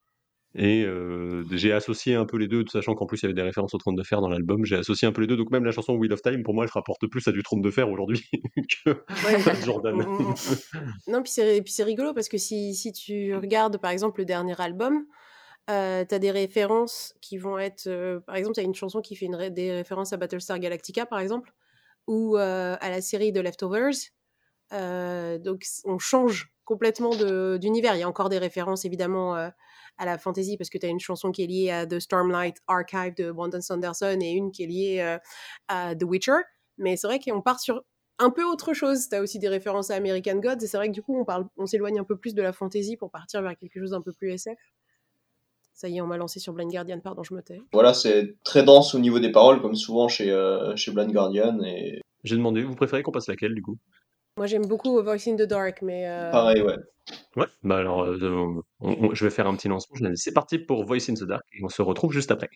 Et 0.60 0.82
euh, 0.84 1.44
j'ai 1.52 1.70
associé 1.72 2.16
un 2.16 2.24
peu 2.26 2.36
les 2.36 2.48
deux, 2.48 2.64
sachant 2.70 2.94
qu'en 2.96 3.06
plus 3.06 3.18
il 3.20 3.22
y 3.22 3.26
avait 3.26 3.34
des 3.34 3.42
références 3.42 3.74
au 3.74 3.78
trône 3.78 3.94
de 3.94 4.02
fer 4.02 4.20
dans 4.20 4.28
l'album. 4.28 4.64
J'ai 4.64 4.74
associé 4.76 5.06
un 5.06 5.12
peu 5.12 5.20
les 5.20 5.28
deux, 5.28 5.36
donc 5.36 5.50
même 5.52 5.64
la 5.64 5.70
chanson 5.70 5.94
Wheel 5.94 6.12
of 6.12 6.20
Time, 6.20 6.42
pour 6.42 6.52
moi, 6.52 6.64
elle 6.64 6.68
se 6.68 6.74
rapporte 6.74 7.06
plus 7.06 7.26
à 7.28 7.32
du 7.32 7.42
trône 7.44 7.62
de 7.62 7.70
fer 7.70 7.88
aujourd'hui 7.88 8.24
que 8.84 8.90
Ouais. 9.24 9.48
à 9.48 9.54
Jordan. 9.64 9.96
Non, 11.06 11.22
puis 11.22 11.32
c'est 11.32 11.84
rigolo 11.84 12.12
parce 12.12 12.28
que 12.28 12.38
si, 12.38 12.74
si 12.74 12.92
tu 12.92 13.34
regardes 13.36 13.78
par 13.78 13.92
exemple 13.92 14.20
le 14.20 14.24
dernier 14.24 14.60
album, 14.60 15.04
euh, 15.70 16.04
tu 16.08 16.14
as 16.14 16.18
des 16.18 16.30
références 16.32 17.14
qui 17.20 17.38
vont 17.38 17.56
être. 17.58 17.86
euh, 17.86 18.18
par 18.20 18.34
exemple, 18.34 18.54
tu 18.54 18.60
as 18.60 18.64
une 18.64 18.74
chanson 18.74 19.00
qui 19.00 19.14
fait 19.14 19.26
une 19.26 19.36
ré- 19.36 19.50
des 19.50 19.70
références 19.70 20.12
à 20.12 20.16
Battlestar 20.16 20.58
Galactica 20.58 21.06
par 21.06 21.20
exemple, 21.20 21.52
ou 22.08 22.36
euh, 22.36 22.74
à 22.80 22.90
la 22.90 23.00
série 23.00 23.30
de 23.32 23.40
Leftovers. 23.40 23.94
Donc 24.72 25.62
on 25.84 25.98
change 25.98 26.50
complètement 26.64 27.10
d'univers. 27.58 27.94
Il 27.94 28.00
y 28.00 28.02
a 28.02 28.08
encore 28.08 28.28
des 28.28 28.38
références 28.38 28.84
évidemment 28.84 29.50
à 29.98 30.06
la 30.06 30.18
fantasy 30.18 30.56
parce 30.56 30.70
que 30.70 30.78
tu 30.78 30.86
as 30.86 30.88
une 30.88 31.00
chanson 31.00 31.30
qui 31.30 31.42
est 31.42 31.46
liée 31.46 31.70
à 31.70 31.86
The 31.86 31.98
Stormlight 31.98 32.56
Archive 32.66 33.14
de 33.16 33.30
Brandon 33.30 33.60
Sanderson 33.60 34.18
et 34.20 34.30
une 34.30 34.50
qui 34.50 34.64
est 34.64 34.66
liée 34.66 35.00
euh, 35.00 35.18
à 35.68 35.94
The 35.94 36.04
Witcher. 36.04 36.38
Mais 36.78 36.96
c'est 36.96 37.06
vrai 37.06 37.18
qu'on 37.18 37.42
part 37.42 37.60
sur 37.60 37.82
un 38.18 38.30
peu 38.30 38.44
autre 38.44 38.72
chose. 38.72 39.08
Tu 39.08 39.16
as 39.16 39.20
aussi 39.20 39.38
des 39.38 39.48
références 39.48 39.90
à 39.90 39.94
American 39.94 40.36
Gods, 40.36 40.62
et 40.62 40.66
c'est 40.66 40.76
vrai 40.76 40.88
que 40.88 40.94
du 40.94 41.02
coup, 41.02 41.18
on, 41.18 41.24
parle, 41.24 41.46
on 41.56 41.66
s'éloigne 41.66 41.98
un 41.98 42.04
peu 42.04 42.16
plus 42.16 42.34
de 42.34 42.42
la 42.42 42.52
fantasy 42.52 42.96
pour 42.96 43.10
partir 43.10 43.42
vers 43.42 43.56
quelque 43.56 43.78
chose 43.78 43.90
d'un 43.90 44.02
peu 44.02 44.12
plus 44.12 44.30
SF. 44.30 44.58
Ça 45.74 45.88
y 45.88 45.98
est, 45.98 46.00
on 46.00 46.06
m'a 46.08 46.16
lancé 46.16 46.40
sur 46.40 46.52
Blind 46.52 46.72
Guardian, 46.72 46.98
pardon, 46.98 47.22
je 47.22 47.34
me 47.34 47.40
tais. 47.40 47.60
voilà, 47.72 47.94
c'est 47.94 48.34
très 48.42 48.64
dense 48.64 48.96
au 48.96 48.98
niveau 48.98 49.20
des 49.20 49.30
paroles, 49.30 49.62
comme 49.62 49.76
souvent 49.76 50.08
chez, 50.08 50.30
euh, 50.30 50.74
chez 50.74 50.90
Blind 50.90 51.12
Guardian, 51.12 51.60
et 51.62 52.00
J'ai 52.24 52.36
demandé, 52.36 52.64
vous 52.64 52.74
préférez 52.74 53.04
qu'on 53.04 53.12
passe 53.12 53.28
laquelle 53.28 53.54
du 53.54 53.62
coup? 53.62 53.78
Moi, 54.38 54.46
j'aime 54.46 54.66
beaucoup 54.66 55.02
Voice 55.02 55.26
in 55.28 55.34
the 55.36 55.42
Dark, 55.42 55.82
mais. 55.82 56.06
euh, 56.08 56.30
pareil, 56.30 56.62
ouais. 56.62 56.76
Ouais, 57.36 57.46
bah 57.64 57.78
alors 57.78 58.02
euh, 58.04 58.18
on- 58.80 59.08
on- 59.08 59.14
je 59.14 59.24
vais 59.24 59.30
faire 59.30 59.46
un 59.48 59.56
petit 59.56 59.66
lancement. 59.68 59.96
C'est 60.14 60.32
parti 60.32 60.58
pour 60.58 60.84
Voice 60.84 61.08
in 61.10 61.14
the 61.14 61.24
Dark 61.24 61.42
et 61.52 61.64
on 61.64 61.68
se 61.68 61.82
retrouve 61.82 62.12
juste 62.12 62.30
après. 62.30 62.50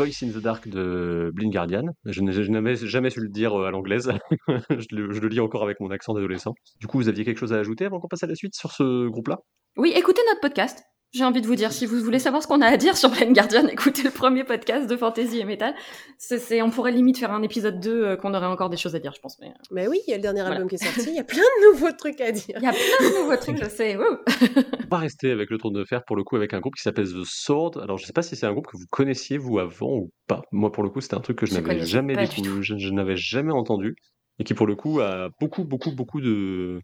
Voice 0.00 0.22
in 0.22 0.28
the 0.28 0.42
Dark 0.42 0.66
de 0.66 1.30
Blind 1.34 1.52
Guardian. 1.52 1.84
Je 2.06 2.22
n'avais 2.22 2.74
jamais 2.74 3.10
su 3.10 3.20
le 3.20 3.28
dire 3.28 3.52
euh, 3.52 3.66
à 3.66 3.70
l'anglaise. 3.70 4.10
je, 4.48 4.86
le, 4.96 5.12
je 5.12 5.20
le 5.20 5.28
lis 5.28 5.40
encore 5.40 5.62
avec 5.62 5.78
mon 5.78 5.90
accent 5.90 6.14
d'adolescent. 6.14 6.54
Du 6.80 6.86
coup, 6.86 6.96
vous 6.96 7.10
aviez 7.10 7.22
quelque 7.22 7.36
chose 7.36 7.52
à 7.52 7.58
ajouter 7.58 7.84
avant 7.84 8.00
qu'on 8.00 8.08
passe 8.08 8.22
à 8.22 8.26
la 8.26 8.34
suite 8.34 8.54
sur 8.54 8.72
ce 8.72 9.08
groupe-là? 9.08 9.40
Oui, 9.76 9.92
écoutez 9.94 10.22
notre 10.26 10.40
podcast. 10.40 10.82
J'ai 11.12 11.24
envie 11.24 11.40
de 11.40 11.46
vous 11.48 11.56
dire, 11.56 11.72
si 11.72 11.86
vous 11.86 11.96
voulez 12.00 12.20
savoir 12.20 12.40
ce 12.40 12.46
qu'on 12.46 12.60
a 12.60 12.66
à 12.66 12.76
dire 12.76 12.96
sur 12.96 13.10
Blind 13.10 13.34
Guardian, 13.34 13.66
écoutez 13.72 14.04
le 14.04 14.12
premier 14.12 14.44
podcast 14.44 14.88
de 14.88 14.96
Fantasy 14.96 15.40
et 15.40 15.44
Metal. 15.44 15.74
C'est, 16.18 16.38
c'est- 16.38 16.62
on 16.62 16.70
pourrait 16.70 16.92
limite 16.92 17.18
faire 17.18 17.32
un 17.32 17.42
épisode 17.42 17.80
2 17.80 18.04
euh, 18.04 18.16
qu'on 18.16 18.32
aurait 18.32 18.46
encore 18.46 18.70
des 18.70 18.76
choses 18.76 18.94
à 18.94 19.00
dire, 19.00 19.12
je 19.12 19.20
pense. 19.20 19.36
Mais 19.40 19.48
euh, 19.48 19.52
Mais 19.72 19.88
oui, 19.88 19.98
il 20.06 20.10
y 20.12 20.14
a 20.14 20.18
le 20.18 20.22
dernier 20.22 20.40
Voilà. 20.42 20.54
album 20.54 20.68
qui 20.68 20.76
est 20.76 20.84
sorti, 20.84 21.10
il 21.10 21.16
y 21.16 21.18
a 21.18 21.24
plein 21.24 21.38
de 21.40 21.72
nouveaux 21.72 21.90
trucs 21.90 22.20
à 22.20 22.30
dire. 22.30 22.54
il 22.56 22.62
y 22.62 22.66
a 22.66 22.70
plein 22.72 23.08
de 23.08 23.22
nouveaux 23.22 23.36
trucs, 23.36 23.56
je 23.58 23.64
sais. 23.68 23.96
On 23.96 24.88
va 24.88 24.98
rester 24.98 25.32
avec 25.32 25.50
le 25.50 25.58
trône 25.58 25.72
de 25.74 25.84
fer 25.84 26.04
pour 26.04 26.14
le 26.14 26.22
coup 26.22 26.36
avec 26.36 26.54
un 26.54 26.60
groupe 26.60 26.76
qui 26.76 26.82
s'appelle 26.82 27.08
The 27.08 27.24
Sword. 27.24 27.72
Alors 27.82 27.98
je 27.98 28.06
sais 28.06 28.12
pas 28.12 28.22
si 28.22 28.36
c'est 28.36 28.46
un 28.46 28.52
groupe 28.52 28.68
que 28.68 28.76
vous 28.76 28.86
connaissiez 28.88 29.36
vous 29.36 29.58
avant 29.58 29.90
ou 29.96 30.12
pas. 30.28 30.42
Moi 30.52 30.70
pour 30.70 30.84
le 30.84 30.90
coup 30.90 31.00
c'était 31.00 31.16
un 31.16 31.20
truc 31.20 31.38
que 31.38 31.46
je, 31.46 31.54
Je 31.56 31.60
n'avais 31.60 31.84
jamais 31.86 32.14
découvert, 32.14 32.62
je, 32.62 32.78
je 32.78 32.90
n'avais 32.90 33.16
jamais 33.16 33.52
entendu 33.52 33.96
et 34.38 34.44
qui 34.44 34.54
pour 34.54 34.66
le 34.68 34.76
coup 34.76 35.00
a 35.00 35.28
beaucoup 35.40 35.64
beaucoup 35.64 35.90
beaucoup 35.90 36.20
de 36.20 36.80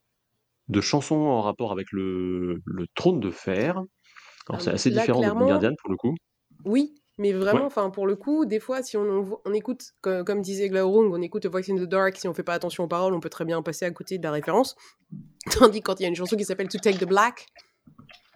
de 0.69 0.81
chansons 0.81 1.15
en 1.15 1.43
rapport 1.43 1.71
avec 1.71 1.87
le, 1.93 2.61
le 2.67 2.87
trône 2.97 3.21
de 3.21 3.31
fer. 3.31 3.81
Alors 4.49 4.61
c'est 4.63 4.71
assez 4.71 4.91
là, 4.91 5.01
différent 5.03 5.21
de 5.21 5.25
clairement, 5.25 5.47
Guardian 5.47 5.73
pour 5.81 5.91
le 5.91 5.97
coup. 5.97 6.15
Oui, 6.65 6.95
mais 7.19 7.33
vraiment, 7.33 7.61
Ouais. 7.61 7.67
enfin 7.67 7.91
pour 7.91 8.07
le 8.07 8.15
coup, 8.17 8.45
des 8.45 8.61
fois, 8.61 8.83
si 8.83 8.97
on, 8.97 9.03
on, 9.03 9.41
on 9.45 9.53
écoute, 9.55 9.93
co- 10.03 10.23
comme, 10.25 10.41
disait 10.43 10.69
Glaurung, 10.69 11.13
on 11.13 11.21
écoute 11.23 11.47
A 11.47 11.49
Voice 11.49 11.71
in 11.71 11.77
the 11.77 11.83
Dark, 11.89 12.17
si 12.17 12.29
on 12.29 12.35
fait 12.35 12.43
pas 12.43 12.55
attention 12.55 12.85
aux 12.85 12.89
paroles, 12.89 13.15
on 13.15 13.21
peut 13.21 13.29
très 13.31 13.45
bien 13.45 13.61
passer 13.63 13.85
à 13.85 13.91
côté 13.91 14.19
de 14.19 14.23
la 14.23 14.31
référence. 14.33 14.77
Tandis 15.51 15.81
que 15.81 15.85
quand 15.87 16.01
il 16.01 16.03
y 16.05 16.07
a 16.07 16.09
une 16.09 16.17
chanson 16.17 16.37
qui 16.37 16.45
s'appelle 16.45 16.69
To 16.69 16.79
Take 16.79 16.99
the 16.99 17.09
Black, 17.09 17.47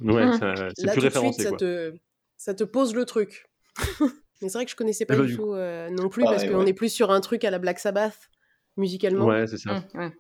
Ouais, 0.01 0.33
ça- 0.39 0.55
c'est 0.77 0.87
là 0.87 0.93
plus 0.93 1.01
tout 1.03 1.07
de 1.07 1.11
suite, 1.11 1.15
référencé 1.15 1.43
ça 1.43 1.53
te, 1.53 1.93
ça 2.39 2.55
te 2.55 2.65
pose 2.65 2.95
le 2.95 3.05
truc. 3.05 3.47
mais 4.41 4.49
c'est 4.49 4.53
vrai 4.55 4.65
que 4.65 4.71
je 4.71 4.77
connaissais 4.77 5.05
pas 5.05 5.15
Eh 5.15 5.19
ben, 5.19 5.25
du 5.25 5.33
du 5.33 5.37
tout 5.37 5.53
euh, 5.53 5.91
non 5.91 6.09
plus, 6.09 6.25
parce 6.25 6.45
qu'on 6.45 6.61
ouais. 6.65 6.69
est 6.71 6.75
plus 6.75 6.89
sur 6.89 7.11
un 7.11 7.21
truc 7.21 7.45
à 7.45 7.51
la 7.51 7.59
Black 7.59 7.79
Sabbath, 7.79 8.31
musicalement. 8.79 9.27
Ouais, 9.27 9.47
c'est 9.47 9.59
ça. 9.59 9.73
Hum, 9.95 10.01
ouais. 10.01 10.13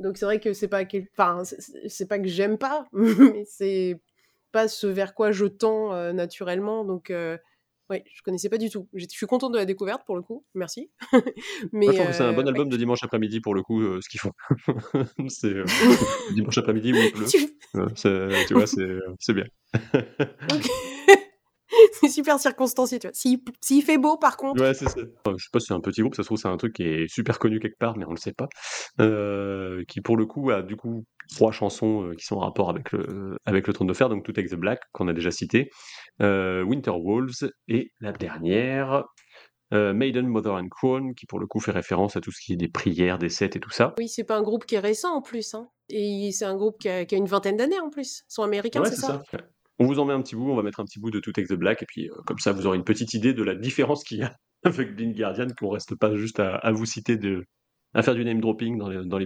Donc 0.00 0.16
c'est 0.16 0.24
vrai 0.24 0.40
que 0.40 0.52
c'est 0.52 0.68
pas 0.68 0.82
enfin 1.16 1.42
c'est 1.44 1.88
c'est 1.88 2.06
pas 2.06 2.18
que 2.18 2.26
j'aime 2.28 2.58
pas, 2.58 2.86
mais 2.92 3.44
c'est 3.44 4.00
pas 4.52 4.68
ce 4.68 4.86
vers 4.86 5.14
quoi 5.14 5.32
je 5.32 5.46
tends 5.46 5.92
euh, 5.94 6.12
naturellement. 6.12 6.84
Donc 6.84 7.10
ouais, 7.90 8.04
je 8.12 8.22
connaissais 8.22 8.48
pas 8.50 8.58
du 8.58 8.68
tout. 8.70 8.88
Je 8.94 9.06
suis 9.08 9.26
contente 9.26 9.52
de 9.52 9.58
la 9.58 9.64
découverte 9.64 10.02
pour 10.06 10.16
le 10.16 10.22
coup. 10.22 10.44
Merci. 10.54 10.90
mais 11.72 11.86
Moi, 11.86 11.92
je 11.92 11.96
trouve 11.98 12.06
que 12.08 12.12
c'est 12.14 12.22
un 12.22 12.32
bon 12.32 12.42
ouais. 12.42 12.48
album 12.48 12.68
de 12.68 12.76
dimanche 12.76 13.02
après-midi 13.02 13.40
pour 13.40 13.54
le 13.54 13.62
coup, 13.62 13.82
ce 14.00 14.08
qu'ils 14.08 14.20
font. 14.20 14.32
c'est 15.28 15.54
dimanche 16.34 16.58
après-midi 16.58 16.92
pleut. 17.12 17.26
Tu- 17.26 17.54
Euh, 17.76 17.86
c'est- 17.96 18.46
tu 18.46 18.54
vois, 18.54 18.66
c'est 18.66 18.88
c'est 19.20 19.34
bien. 19.34 19.44
C'est 22.00 22.08
super 22.08 22.38
circonstancié, 22.40 22.98
tu 22.98 23.06
vois. 23.08 23.14
S'il 23.14 23.40
s'il 23.60 23.82
fait 23.82 23.98
beau, 23.98 24.16
par 24.16 24.36
contre, 24.38 24.62
Ouais, 24.62 24.72
c'est 24.72 24.88
ça. 24.88 25.00
Enfin, 25.24 25.36
je 25.36 25.44
sais 25.44 25.50
pas 25.52 25.60
si 25.60 25.66
c'est 25.66 25.74
un 25.74 25.80
petit 25.80 26.00
groupe, 26.00 26.14
ça 26.14 26.22
se 26.22 26.28
trouve 26.28 26.38
c'est 26.38 26.48
un 26.48 26.56
truc 26.56 26.72
qui 26.72 26.82
est 26.84 27.08
super 27.08 27.38
connu 27.38 27.60
quelque 27.60 27.78
part, 27.78 27.96
mais 27.98 28.04
on 28.06 28.10
le 28.12 28.16
sait 28.16 28.32
pas. 28.32 28.48
Euh, 29.00 29.84
qui 29.86 30.00
pour 30.00 30.16
le 30.16 30.24
coup 30.26 30.50
a 30.50 30.62
du 30.62 30.76
coup 30.76 31.04
trois 31.34 31.52
chansons 31.52 32.04
euh, 32.04 32.14
qui 32.14 32.24
sont 32.24 32.36
en 32.36 32.40
rapport 32.40 32.70
avec 32.70 32.92
le, 32.92 33.36
avec 33.44 33.66
le 33.66 33.72
trône 33.72 33.88
de 33.88 33.94
fer, 33.94 34.08
donc 34.08 34.24
To 34.24 34.32
Take 34.32 34.48
the 34.48 34.54
Black 34.54 34.80
qu'on 34.92 35.08
a 35.08 35.12
déjà 35.12 35.30
cité, 35.30 35.70
euh, 36.22 36.62
Winter 36.62 36.92
Wolves 36.92 37.50
et 37.68 37.92
la 38.00 38.12
dernière 38.12 39.04
euh, 39.74 39.92
Maiden, 39.92 40.26
Mother 40.26 40.54
and 40.54 40.68
Crown, 40.68 41.14
qui 41.14 41.26
pour 41.26 41.38
le 41.38 41.46
coup 41.46 41.60
fait 41.60 41.72
référence 41.72 42.16
à 42.16 42.20
tout 42.20 42.32
ce 42.32 42.40
qui 42.40 42.54
est 42.54 42.56
des 42.56 42.68
prières, 42.68 43.18
des 43.18 43.28
sets 43.28 43.50
et 43.54 43.60
tout 43.60 43.70
ça. 43.70 43.94
oui, 43.98 44.08
c'est 44.08 44.24
pas 44.24 44.36
un 44.36 44.42
groupe 44.42 44.64
qui 44.64 44.76
est 44.76 44.80
récent 44.80 45.14
en 45.14 45.20
plus. 45.20 45.54
Hein. 45.54 45.68
Et 45.90 46.30
c'est 46.32 46.46
un 46.46 46.56
groupe 46.56 46.78
qui 46.78 46.88
a, 46.88 47.04
qui 47.04 47.14
a 47.14 47.18
une 47.18 47.26
vingtaine 47.26 47.56
d'années 47.56 47.80
en 47.80 47.90
plus. 47.90 48.22
Ils 48.28 48.32
sont 48.32 48.42
américains, 48.42 48.80
Ouais, 48.80 48.88
c'est 48.88 48.96
ça. 48.96 49.22
On 49.78 49.86
vous 49.86 49.98
en 50.00 50.06
met 50.06 50.12
un 50.12 50.22
petit 50.22 50.34
bout, 50.34 50.50
on 50.50 50.56
va 50.56 50.62
mettre 50.62 50.80
un 50.80 50.84
petit 50.84 50.98
bout 50.98 51.10
de 51.10 51.20
To 51.20 51.30
Take 51.30 51.48
the 51.48 51.58
Black, 51.58 51.82
et 51.82 51.86
puis 51.86 52.08
euh, 52.10 52.14
comme 52.26 52.38
ça 52.38 52.52
vous 52.52 52.66
aurez 52.66 52.76
une 52.78 52.84
petite 52.84 53.14
idée 53.14 53.32
de 53.32 53.44
la 53.44 53.54
différence 53.54 54.02
qu'il 54.02 54.18
y 54.18 54.22
a 54.22 54.34
avec 54.64 54.96
Blind 54.96 55.14
Guardian, 55.14 55.46
qu'on 55.56 55.68
reste 55.68 55.94
pas 55.94 56.16
juste 56.16 56.40
à, 56.40 56.56
à 56.56 56.72
vous 56.72 56.86
citer, 56.86 57.16
de, 57.16 57.44
à 57.94 58.02
faire 58.02 58.14
du 58.14 58.24
name 58.24 58.40
dropping 58.40 58.76
dans 58.78 59.04
dans 59.04 59.18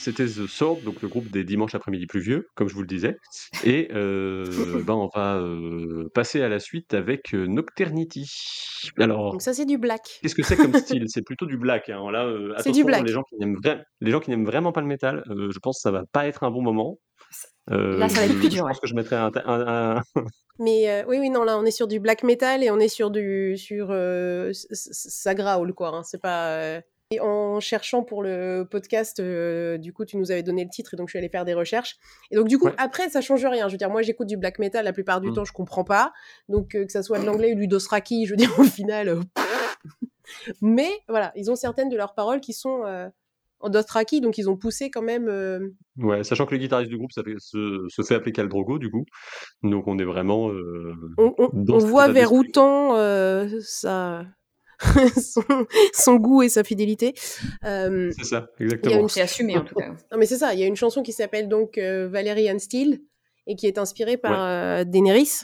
c'était 0.00 0.24
The 0.26 0.46
Sword, 0.46 0.80
donc 0.84 1.02
le 1.02 1.08
groupe 1.08 1.30
des 1.30 1.44
dimanches 1.44 1.74
après-midi 1.74 2.06
pluvieux, 2.06 2.48
comme 2.54 2.68
je 2.68 2.74
vous 2.74 2.80
le 2.82 2.86
disais. 2.86 3.16
Et 3.64 3.88
euh, 3.92 4.44
ben 4.86 4.94
on 4.94 5.08
va 5.14 5.36
euh, 5.36 6.08
passer 6.14 6.42
à 6.42 6.48
la 6.48 6.58
suite 6.58 6.94
avec 6.94 7.34
euh, 7.34 7.46
Nocturnity. 7.46 8.30
Alors, 8.98 9.32
Donc 9.32 9.42
ça, 9.42 9.52
c'est 9.54 9.66
du 9.66 9.78
black. 9.78 10.18
qu'est-ce 10.22 10.34
que 10.34 10.42
c'est 10.42 10.56
comme 10.56 10.74
style? 10.74 11.04
C'est 11.08 11.22
plutôt 11.22 11.46
du 11.46 11.56
black. 11.58 11.88
Hein. 11.88 12.10
Là, 12.10 12.24
euh, 12.24 12.54
C'est 12.58 12.70
du 12.72 12.80
attention, 12.80 12.86
black. 12.86 13.06
les 13.06 13.12
gens 13.12 13.22
qui 13.22 13.36
n'aiment 13.36 13.56
vra- 13.56 13.82
les 14.00 14.10
gens 14.10 14.20
qui 14.20 14.30
n'aiment 14.30 14.46
vraiment 14.46 14.72
pas 14.72 14.80
le 14.80 14.86
métal, 14.86 15.22
euh, 15.30 15.50
je 15.52 15.58
pense 15.58 15.78
que 15.78 15.82
ça 15.82 15.90
va 15.90 16.04
pas 16.12 16.26
être 16.26 16.42
un 16.44 16.50
bon 16.50 16.62
moment. 16.62 16.98
Euh, 17.70 17.98
Là, 17.98 18.08
ça 18.08 18.20
va 18.20 18.24
être 18.26 18.32
je- 18.32 18.38
plus 18.38 18.44
Je 18.46 18.54
dur, 18.54 18.62
pense 18.66 18.76
ouais. 18.76 18.80
que 18.82 18.88
je 18.88 18.94
mettrais 18.94 19.16
un, 19.16 19.30
un- 19.44 19.96
un- 19.98 20.02
Mais 20.58 20.90
euh, 20.90 21.04
oui, 21.06 21.18
oui, 21.20 21.30
non, 21.30 21.44
là, 21.44 21.58
on 21.58 21.64
est 21.64 21.70
sur 21.70 21.86
du 21.86 22.00
black 22.00 22.22
metal 22.24 22.62
et 22.64 22.70
on 22.70 22.78
est 22.80 22.88
sur 22.88 23.10
du 23.10 23.56
sur 23.56 23.88
euh, 23.90 24.52
quoi. 25.76 25.88
hein, 25.96 26.02
c'est 26.02 26.20
pas. 26.20 26.56
euh, 26.56 26.80
Et 27.12 27.18
en 27.18 27.58
cherchant 27.58 28.04
pour 28.04 28.22
le 28.22 28.62
podcast, 28.70 29.18
euh, 29.18 29.78
du 29.78 29.92
coup, 29.92 30.04
tu 30.04 30.16
nous 30.16 30.30
avais 30.30 30.44
donné 30.44 30.62
le 30.62 30.70
titre 30.70 30.94
et 30.94 30.96
donc 30.96 31.08
je 31.08 31.12
suis 31.12 31.18
allée 31.18 31.28
faire 31.28 31.44
des 31.44 31.54
recherches. 31.54 31.96
Et 32.30 32.36
donc 32.36 32.46
du 32.46 32.56
coup, 32.56 32.66
Ouais. 32.66 32.74
après, 32.78 33.08
ça 33.08 33.20
change 33.20 33.44
rien. 33.44 33.66
Je 33.66 33.72
veux 33.74 33.78
dire, 33.78 33.90
moi, 33.90 34.02
j'écoute 34.02 34.28
du 34.28 34.36
black 34.36 34.60
metal 34.60 34.84
la 34.84 34.92
plupart 34.92 35.20
du 35.20 35.30
Mm. 35.30 35.34
temps, 35.34 35.44
je 35.44 35.52
comprends 35.52 35.82
pas. 35.82 36.12
Donc 36.48 36.76
euh, 36.76 36.86
que 36.86 36.92
ça 36.92 37.02
soit 37.02 37.18
de 37.18 37.26
l'anglais 37.26 37.52
ou 37.52 37.56
du 37.56 37.66
dosraki, 37.66 38.26
je 38.26 38.30
veux 38.30 38.36
dire, 38.36 38.56
au 38.60 38.62
final. 38.62 39.08
euh, 39.08 39.20
Mais 40.62 40.88
voilà, 41.08 41.32
ils 41.34 41.50
ont 41.50 41.56
certaines 41.56 41.88
de 41.88 41.96
leurs 41.96 42.14
paroles 42.14 42.40
qui 42.40 42.52
sont 42.52 42.82
en 43.58 43.68
dosraki, 43.68 44.20
donc 44.20 44.38
ils 44.38 44.48
ont 44.48 44.56
poussé 44.56 44.88
quand 44.88 45.02
même. 45.02 45.26
euh, 45.28 45.68
Ouais, 45.98 46.22
sachant 46.22 46.46
que 46.46 46.52
le 46.54 46.58
guitariste 46.60 46.90
du 46.90 46.96
groupe 46.96 47.10
s'appelle- 47.10 47.40
se, 47.40 47.86
se 47.88 48.02
fait 48.02 48.14
appeler 48.14 48.30
Khal 48.30 48.48
Drogo, 48.48 48.78
du 48.78 48.88
coup. 48.88 49.04
Donc 49.64 49.88
on 49.88 49.98
est 49.98 50.04
vraiment. 50.04 50.50
euh, 50.52 50.94
on, 51.18 51.78
voit 51.78 52.06
vers 52.06 52.32
où 52.32 52.44
tend 52.44 52.94
euh, 52.96 53.48
sa, 53.62 54.24
son, 55.20 55.42
son 55.92 56.16
goût 56.16 56.42
et 56.42 56.48
sa 56.48 56.64
fidélité. 56.64 57.14
Euh, 57.64 58.10
C'est 58.16 58.24
ça, 58.24 58.48
exactement. 58.58 59.00
une- 59.00 59.08
C'est 59.08 59.20
assumé 59.20 59.56
en 59.58 59.64
tout 59.64 59.74
cas. 59.74 59.88
non 60.12 60.18
mais 60.18 60.26
c'est 60.26 60.38
ça, 60.38 60.54
il 60.54 60.60
y 60.60 60.62
a 60.62 60.66
une 60.66 60.76
chanson 60.76 61.02
qui 61.02 61.12
s'appelle 61.12 61.48
donc 61.48 61.76
euh, 61.78 62.08
Valerian 62.08 62.58
Steel 62.58 63.00
et 63.46 63.56
qui 63.56 63.66
est 63.66 63.78
inspirée 63.78 64.16
par 64.16 64.42
euh, 64.44 64.84
Daenerys. 64.84 65.42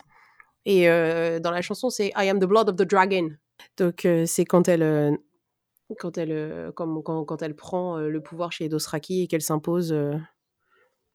Et 0.65 0.89
euh, 0.89 1.39
dans 1.39 1.51
la 1.51 1.63
chanson, 1.63 1.91
c'est 1.91 2.09
I 2.17 2.29
am 2.29 2.39
the 2.41 2.45
blood 2.47 2.69
of 2.69 2.77
the 2.77 2.83
dragon. 2.89 3.31
Donc 3.77 4.05
euh, 4.05 4.25
c'est 4.27 4.45
quand 4.45 4.69
elle, 4.69 4.83
euh, 4.83 5.13
quand 5.99 6.19
elle, 6.19 6.73
comme, 6.75 7.03
quand, 7.03 7.25
quand 7.25 7.43
elle 7.43 7.55
prend 7.55 7.99
le 7.99 8.21
pouvoir 8.21 8.53
chez 8.53 8.69
Dothraki 8.69 9.23
et 9.23 9.27
qu'elle 9.29 9.43
s'impose 9.43 9.93
euh, 9.93 10.15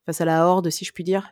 face 0.06 0.22
à 0.22 0.26
la 0.26 0.46
horde, 0.48 0.70
si 0.70 0.86
je 0.86 0.94
puis 0.94 1.04
dire. 1.04 1.32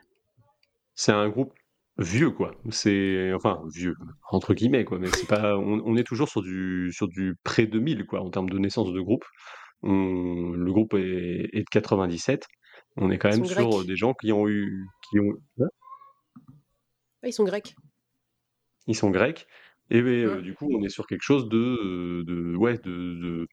C'est 0.94 1.12
un 1.12 1.28
groupe 1.30 1.54
vieux, 2.00 2.30
quoi. 2.30 2.52
C'est, 2.70 3.32
enfin, 3.34 3.62
vieux, 3.74 3.94
entre 4.30 4.54
guillemets, 4.54 4.84
quoi. 4.84 4.98
Mais 4.98 5.08
c'est 5.08 5.28
pas, 5.28 5.56
on, 5.56 5.82
on 5.84 5.96
est 5.96 6.04
toujours 6.04 6.28
sur 6.28 6.42
du, 6.42 6.90
sur 6.92 7.08
du 7.08 7.36
pré-2000, 7.44 8.04
quoi, 8.06 8.20
en 8.20 8.30
termes 8.30 8.50
de 8.50 8.58
naissance 8.58 8.92
de 8.92 9.00
groupe. 9.00 9.24
On- 9.82 10.50
le 10.52 10.72
groupe 10.72 10.94
est, 10.94 11.48
est 11.52 11.60
de 11.60 11.70
97. 11.70 12.46
On 12.96 13.10
est 13.10 13.18
quand 13.18 13.28
même 13.30 13.44
sur 13.44 13.68
grecs. 13.70 13.86
des 13.86 13.96
gens 13.96 14.14
qui 14.14 14.32
ont 14.32 14.48
eu, 14.48 14.86
qui 15.10 15.20
ont, 15.20 15.32
Ah, 17.22 17.28
ils 17.28 17.32
sont 17.32 17.44
grecs. 17.44 17.74
ils 18.86 18.96
sont 18.96 19.10
grecs. 19.10 19.46
Et 19.90 20.00
euh, 20.00 20.36
Ouais. 20.36 20.42
du 20.42 20.54
coup, 20.54 20.68
on 20.72 20.82
est 20.84 20.88
sur 20.88 21.06
quelque 21.06 21.22
chose 21.22 21.48
de, 21.48 22.22
de 22.26 22.54
ouais, 22.56 22.78
de, 22.78 23.14
de- 23.20 23.48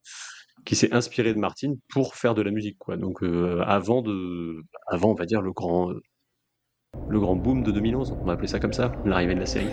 qui 0.66 0.76
s'est 0.76 0.94
inspiré 0.94 1.34
de 1.34 1.40
Martine 1.40 1.76
pour 1.90 2.16
faire 2.16 2.34
de 2.36 2.42
la 2.42 2.52
musique, 2.52 2.78
quoi. 2.78 2.98
Donc, 2.98 3.24
euh, 3.24 3.62
avant 3.66 4.02
de, 4.02 4.62
avant, 4.88 5.12
on 5.12 5.16
va 5.16 5.26
dire 5.26 5.42
le 5.42 5.52
grand, 5.54 5.92
le 7.10 7.20
grand 7.20 7.36
boom 7.36 7.64
de 7.64 7.72
2011, 7.72 8.16
on 8.22 8.26
va 8.26 8.34
appeler 8.34 8.48
ça 8.48 8.60
comme 8.60 8.74
ça, 8.74 8.92
l'arrivée 9.06 9.36
de 9.36 9.40
la 9.40 9.46
série. 9.46 9.70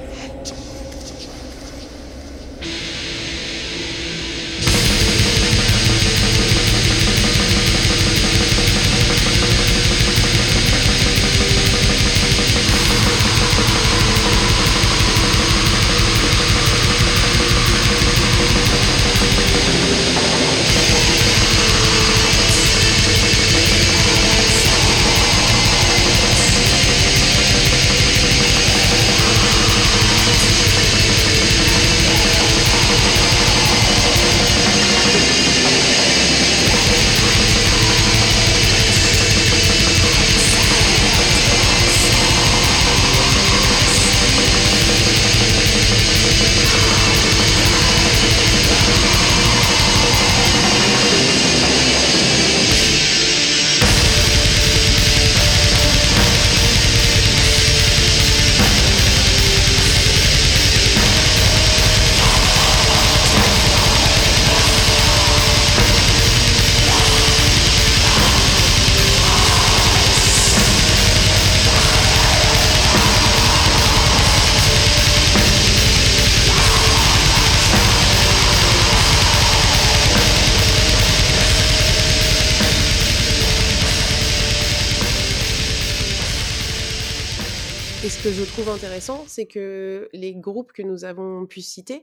Intéressant, 88.75 89.23
c'est 89.29 89.47
que 89.47 90.09
les 90.13 90.35
groupes 90.35 90.73
que 90.73 90.83
nous 90.83 91.05
avons 91.05 91.47
pu 91.47 91.61
citer, 91.61 92.03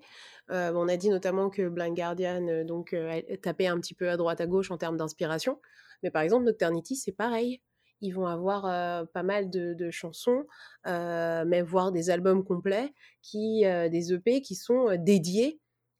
euh, 0.51 0.71
on 0.73 0.87
a 0.87 0.95
dit 0.95 1.09
notamment 1.09 1.49
que 1.49 1.67
Blind 1.67 1.93
Guardian 1.93 2.47
euh, 2.47 2.63
donc, 2.63 2.93
euh, 2.93 3.21
tapait 3.41 3.67
un 3.67 3.77
petit 3.77 3.93
peu 3.93 4.09
à 4.09 4.15
droite 4.15 4.39
à 4.39 4.47
gauche 4.47 4.71
en 4.71 4.77
termes 4.77 4.95
d'inspiration, 4.95 5.59
mais 6.01 6.11
par 6.11 6.21
exemple 6.21 6.45
Nocturnity, 6.45 6.95
c'est 6.95 7.11
pareil. 7.11 7.61
Ils 7.99 8.11
vont 8.11 8.25
avoir 8.25 8.63
pas 9.09 9.21
mal 9.21 9.51
de, 9.51 9.91
chansons, 9.91 10.47
même 10.85 11.65
voire 11.65 11.91
des 11.91 12.09
albums 12.09 12.43
complets, 12.43 12.91
qui, 13.21 13.61
des 13.63 14.13
EP 14.13 14.41
qui 14.41 14.55
sont 14.55 14.95
dédiés 14.97 15.59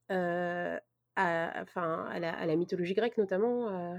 à, 0.10 0.80
enfin, 1.16 2.08
à, 2.10 2.20
la, 2.20 2.56
mythologie 2.56 2.96
grecque 2.96 3.20
notamment. 3.20 3.94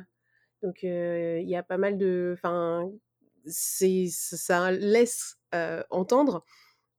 donc 0.64 0.82
il 0.82 1.48
y 1.48 1.54
a 1.54 1.62
pas 1.62 1.78
mal 1.78 1.96
de... 1.96 2.34
Enfin, 2.36 2.90
ça 3.46 4.72
laisse 4.72 5.36
entendre 5.90 6.44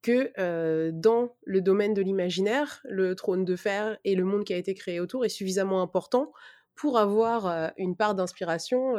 que 0.03 0.91
dans 0.91 1.35
le 1.45 1.61
domaine 1.61 1.95
de 1.95 2.01
l'imaginaire, 2.01 2.81
le 2.83 3.15
trône 3.15 3.45
de 3.45 3.55
fer 3.55 3.97
et 4.03 4.15
le 4.15 4.23
monde 4.23 4.43
qui 4.43 4.53
a 4.53 4.57
été 4.57 4.75
créé 4.75 4.99
autour 4.99 5.25
est 5.25 5.29
suffisamment 5.29 5.81
important 5.81 6.31
pour 6.75 6.99
avoir 6.99 7.71
une 7.77 7.95
part 7.95 8.13
d'inspiration 8.13 8.95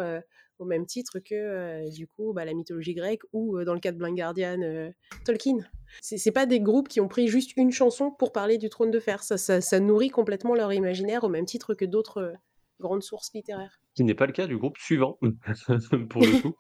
au 0.59 0.65
même 0.65 0.87
titre 0.87 1.19
que 1.19 1.89
du 1.91 2.07
coup 2.07 2.33
bah, 2.33 2.45
la 2.45 2.55
mythologie 2.55 2.95
grecque 2.95 3.23
ou 3.33 3.63
dans 3.65 3.75
le 3.75 3.81
cas 3.81 3.93
de 3.93 3.99
Blind 3.99 4.17
Guardian, 4.17 4.91
Tolkien. 5.25 5.59
C'est, 6.01 6.33
pas 6.33 6.47
des 6.47 6.61
groupes 6.61 6.89
qui 6.89 7.01
ont 7.01 7.09
pris 7.09 7.29
juste 7.29 7.57
une 7.57 7.71
chanson 7.71 8.11
pour 8.11 8.33
parler 8.33 8.59
du 8.59 8.69
trône 8.69 8.91
de 8.91 8.99
fer. 8.99 9.23
Ça, 9.23 9.37
ça, 9.37 9.81
nourrit 9.81 10.11
complètement 10.11 10.55
leur 10.55 10.73
imaginaire 10.73 11.23
au 11.23 11.29
même 11.29 11.45
titre 11.45 11.75
que 11.75 11.85
d'autres 11.85 12.35
grandes 12.81 13.03
sources 13.03 13.33
littéraires. 13.35 13.81
qui 13.95 14.05
n'est 14.05 14.15
pas 14.15 14.27
le 14.27 14.33
cas 14.33 14.47
du 14.47 14.57
groupe 14.57 14.79
suivant, 14.79 15.19
pour 16.11 16.23
le 16.23 16.43
coup, 16.43 16.55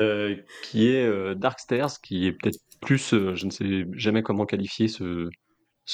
euh, 0.00 0.36
qui 0.62 0.88
est 0.88 1.04
euh, 1.04 1.34
Darkstairs, 1.34 2.00
qui 2.02 2.26
est 2.26 2.32
peut-être 2.32 2.60
plus, 2.80 3.14
euh, 3.14 3.34
je 3.34 3.46
ne 3.46 3.50
sais 3.50 3.86
jamais 3.92 4.22
comment 4.22 4.46
qualifier 4.46 4.86
ce, 4.88 5.28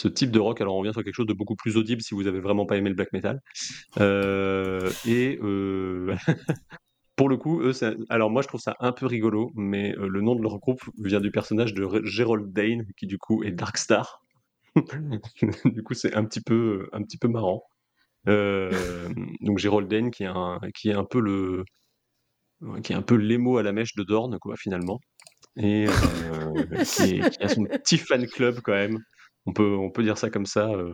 type 0.09 0.31
de 0.31 0.39
rock. 0.39 0.61
Alors 0.61 0.75
on 0.77 0.81
revient 0.81 0.93
sur 0.93 1.03
quelque 1.03 1.15
chose 1.15 1.27
de 1.27 1.33
beaucoup 1.33 1.57
plus 1.57 1.77
audible 1.77 2.03
si 2.03 2.15
vous 2.15 2.27
avez 2.27 2.41
vraiment 2.41 2.67
pas 2.67 2.77
aimé 2.77 2.91
le 2.91 2.97
black 2.97 3.13
metal. 3.13 3.41
Euh, 4.01 4.91
et 5.07 5.39
pour 7.17 7.29
le 7.29 7.37
coup, 7.37 7.63
alors 8.11 8.31
moi 8.31 8.43
je 8.43 8.49
trouve 8.49 8.61
ça 8.61 8.77
un 8.81 8.93
peu 8.93 9.07
rigolo, 9.07 9.53
mais 9.55 9.95
le 9.97 10.21
nom 10.21 10.35
de 10.35 10.43
leur 10.43 10.59
groupe 10.59 10.83
vient 10.99 11.21
du 11.21 11.31
personnage 11.31 11.73
de 11.73 11.89
Gerald 12.05 12.53
Dane, 12.53 12.87
qui 12.99 13.07
du 13.07 13.19
coup 13.19 13.43
est 13.43 13.53
Darkstar. 13.53 14.23
du 15.65 15.83
coup 15.83 15.95
c'est 15.95 16.15
un 16.15 16.25
petit 16.25 16.41
peu, 16.43 16.89
un 16.93 17.03
petit 17.03 17.19
peu 17.19 17.29
marrant. 17.29 17.63
Donc 18.27 19.59
Gerald 19.59 19.89
Dane 19.89 20.11
qui 20.11 20.25
est 20.25 20.33
un, 20.35 20.61
qui 20.75 20.91
est 20.91 20.95
un 20.95 21.05
peu 21.05 21.21
le, 21.21 21.65
qui 22.83 22.93
est 22.93 22.97
un 22.97 23.03
peu 23.03 23.17
l'émo 23.17 23.59
à 23.59 23.63
la 23.63 23.73
mèche 23.73 23.95
de 23.97 24.03
Dorn 24.05 24.39
quoi 24.41 24.57
finalement, 24.57 25.01
et 25.57 25.87
euh, 25.89 26.67
qui, 26.97 27.17
est- 27.21 27.31
qui 27.39 27.43
a 27.45 27.49
son 27.49 27.65
petit 27.65 27.99
fan 27.99 28.27
club 28.29 28.61
quand 28.63 28.73
même. 28.73 28.99
On 29.47 29.53
peut, 29.53 29.77
on 29.77 29.91
peut 29.91 30.03
dire 30.03 30.19
ça 30.19 30.31
comme 30.31 30.47
ça. 30.47 30.69
euh, 30.71 30.93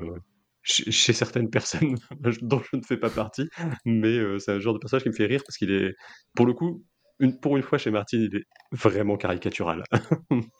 chez, 0.63 0.91
chez 0.93 1.13
certaines 1.15 1.51
personnes 1.51 1.97
dont 2.43 2.63
je 2.71 2.77
ne 2.77 2.83
fais 2.83 2.99
pas 2.99 3.11
partie, 3.11 3.49
mais 3.87 4.19
euh, 4.19 4.39
c'est 4.39 4.53
un 4.53 4.61
genre 4.61 4.75
de 4.75 4.79
personnage 4.79 5.05
qui 5.05 5.09
me 5.11 5.15
fait 5.15 5.27
rire 5.27 5.43
parce 5.47 5.57
qu'il 5.57 5.71
est, 5.73 5.95
pour 6.37 6.47
le 6.47 6.53
coup, 6.55 6.85
une, 7.19 7.39
pour 7.41 7.57
une 7.57 7.63
fois 7.63 7.79
chez 7.79 7.91
Martin, 7.91 8.19
il 8.19 8.37
est 8.37 8.45
vraiment 8.73 9.17
caricatural. 9.17 9.85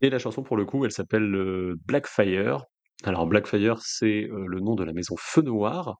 Et 0.00 0.10
la 0.10 0.18
chanson, 0.18 0.42
pour 0.42 0.56
le 0.56 0.64
coup, 0.64 0.84
elle 0.84 0.92
s'appelle 0.92 1.34
euh, 1.34 1.76
Blackfire. 1.86 2.64
Alors, 3.04 3.26
Blackfire, 3.26 3.78
c'est 3.82 4.24
euh, 4.30 4.46
le 4.46 4.60
nom 4.60 4.74
de 4.74 4.82
la 4.84 4.92
maison 4.92 5.14
Feu 5.18 5.42
Noir. 5.42 5.96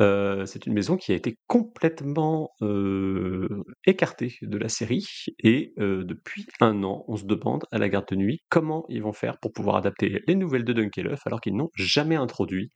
Euh, 0.00 0.46
c'est 0.46 0.66
une 0.66 0.72
maison 0.74 0.96
qui 0.96 1.12
a 1.12 1.14
été 1.14 1.36
complètement 1.46 2.50
euh, 2.62 3.62
écartée 3.86 4.36
de 4.42 4.58
la 4.58 4.68
série. 4.68 5.06
Et 5.38 5.72
depuis 5.78 6.46
un 6.60 6.82
an, 6.82 7.04
on 7.08 7.16
se 7.16 7.24
demande 7.24 7.64
à 7.70 7.78
la 7.78 7.88
garde 7.88 8.08
de 8.08 8.16
nuit 8.16 8.40
comment 8.48 8.84
ils 8.88 9.02
vont 9.02 9.12
faire 9.12 9.38
pour 9.38 9.52
pouvoir 9.52 9.76
adapter 9.76 10.22
les 10.26 10.34
nouvelles 10.34 10.64
de 10.64 10.72
Dunkelhoff 10.72 11.20
alors 11.26 11.40
qu'ils 11.40 11.54
n'ont 11.56 11.70
jamais 11.76 12.16
introduit 12.16 12.70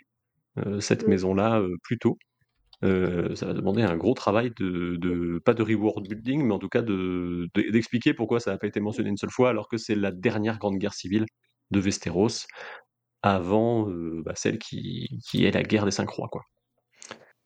cette 0.79 1.07
Mm. 1.07 1.11
maison-là 1.11 1.63
plus 1.83 1.99
tôt. 1.99 2.17
Euh, 2.85 3.35
ça 3.35 3.47
va 3.47 3.55
demander 3.55 3.83
un 3.83 3.97
gros 3.97 4.15
travail 4.15 4.51
de, 4.59 4.97
de- 4.97 5.41
pas 5.45 5.55
de 5.55 5.63
reward 5.63 6.07
building, 6.07 6.43
mais 6.45 6.55
en 6.55 6.59
tout 6.59 6.69
cas 6.69 6.83
de- 6.83 7.49
de- 7.55 7.71
d'expliquer 7.71 8.15
pourquoi 8.15 8.41
ça 8.41 8.51
n'a 8.53 8.59
pas 8.59 8.67
été 8.67 8.81
mentionné 8.81 9.09
une 9.11 9.17
seule 9.17 9.31
fois, 9.31 9.49
alors 9.51 9.69
que 9.69 9.79
c'est 9.79 9.95
la 9.95 10.13
dernière 10.13 10.59
grande 10.59 10.77
guerre 10.79 10.93
civile 10.95 11.25
de 11.71 11.81
Westeros, 11.81 12.47
avant 13.25 13.89
euh, 13.91 14.23
bah, 14.25 14.35
celle 14.37 14.59
qui, 14.59 15.21
qui 15.27 15.45
est 15.45 15.51
la 15.53 15.63
guerre 15.63 15.85
des 15.85 15.91
cinq 15.91 16.11
rois. 16.11 16.29
Quoi. 16.31 16.43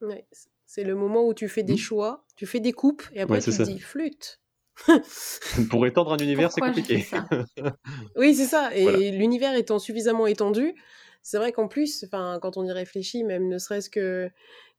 Ouais, 0.01 0.27
c'est 0.67 0.85
le 0.85 0.95
moment 0.95 1.27
où 1.27 1.35
tu 1.35 1.49
fais 1.49 1.63
des 1.63 1.77
Mhm. 1.77 1.77
choix, 1.77 2.25
tu 2.37 2.47
fais 2.47 2.61
des 2.61 2.73
coupes, 2.73 3.03
et 3.13 3.21
après 3.21 3.39
Ouais, 3.39 3.41
tu 3.41 3.53
te 3.53 3.57
ça. 3.57 3.65
dis 3.65 3.79
flûte. 3.81 4.41
Pour 5.71 5.87
étendre 5.87 6.13
un 6.13 6.19
univers, 6.19 6.53
c'est 6.53 6.63
compliqué. 6.63 7.05
Oui, 8.17 8.35
c'est 8.35 8.47
ça. 8.47 8.75
Et 8.75 8.85
Voilà. 8.85 9.09
l'univers 9.11 9.55
étant 9.55 9.79
suffisamment 9.79 10.27
étendu, 10.27 10.75
c'est 11.23 11.39
vrai 11.39 11.53
qu'en 11.53 11.69
plus, 11.69 12.05
enfin, 12.05 12.39
quand 12.43 12.57
on 12.57 12.65
y 12.65 12.73
réfléchit, 12.73 13.25
même 13.25 13.49
ne 13.49 13.59
serait-ce 13.59 13.91
que 13.91 14.31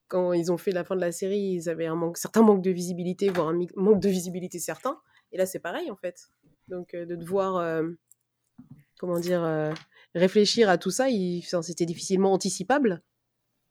quand 0.10 0.34
ils 0.34 0.52
ont 0.52 0.58
fait 0.58 0.72
la 0.72 0.84
fin 0.86 0.96
de 0.96 1.02
la 1.02 1.12
série, 1.14 1.40
ils 1.40 1.70
avaient 1.70 1.88
un 1.88 1.96
manque, 1.96 2.18
certain 2.18 2.44
manque 2.44 2.64
de 2.64 2.72
visibilité, 2.72 3.30
voire 3.30 3.50
un 3.50 3.54
mi- 3.54 3.70
manque 3.76 4.02
de 4.02 4.10
visibilité 4.10 4.60
certain. 4.60 5.00
Et 5.32 5.38
là, 5.38 5.46
c'est 5.46 5.60
pareil 5.60 5.92
en 5.92 5.98
fait. 5.98 6.30
Donc 6.70 6.94
euh, 6.96 7.06
de 7.06 7.16
devoir, 7.16 7.58
euh, 7.58 7.90
comment 9.00 9.20
dire, 9.20 9.44
euh, 9.44 9.72
réfléchir 10.16 10.70
à 10.70 10.78
tout 10.78 10.92
ça, 10.92 11.10
il- 11.10 11.40
enfin, 11.46 11.62
c'était 11.62 11.86
difficilement 11.86 12.34
anticipable 12.34 13.02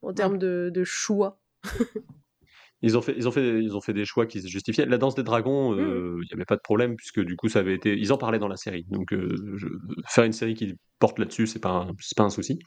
en 0.03 0.13
termes 0.13 0.39
de, 0.39 0.71
de 0.73 0.85
choix. 0.85 1.41
Ils 2.81 2.97
ont 2.97 3.03
fait, 3.03 3.15
ils 3.17 3.27
ont 3.27 3.33
fait, 3.33 3.61
ils 3.61 3.75
ont 3.77 3.81
fait 3.81 3.93
des 3.93 4.05
choix 4.05 4.25
qui 4.27 4.41
se 4.41 4.47
justifiaient. 4.47 4.87
La 4.87 4.99
danse 4.99 5.17
des 5.17 5.25
dragons, 5.25 5.75
euh, 5.75 6.21
il 6.23 6.27
n'y 6.29 6.33
avait 6.35 6.45
pas 6.45 6.55
de 6.55 6.61
problème 6.63 6.95
puisque 6.95 7.19
du 7.21 7.35
coup 7.35 7.49
ça 7.49 7.59
avait 7.59 7.75
été, 7.75 7.99
ils 7.99 8.13
en 8.13 8.19
parlaient 8.19 8.39
dans 8.39 8.47
la 8.47 8.57
série. 8.57 8.85
Donc 8.89 9.13
euh, 9.13 9.35
je- 9.57 9.67
faire 10.09 10.23
une 10.23 10.33
série 10.33 10.55
qui 10.55 10.75
porte 11.01 11.19
là-dessus, 11.19 11.49
c'est 11.49 11.59
pas, 11.59 11.71
un- 11.71 11.93
pas 12.17 12.23
un 12.23 12.31
souci. 12.31 12.61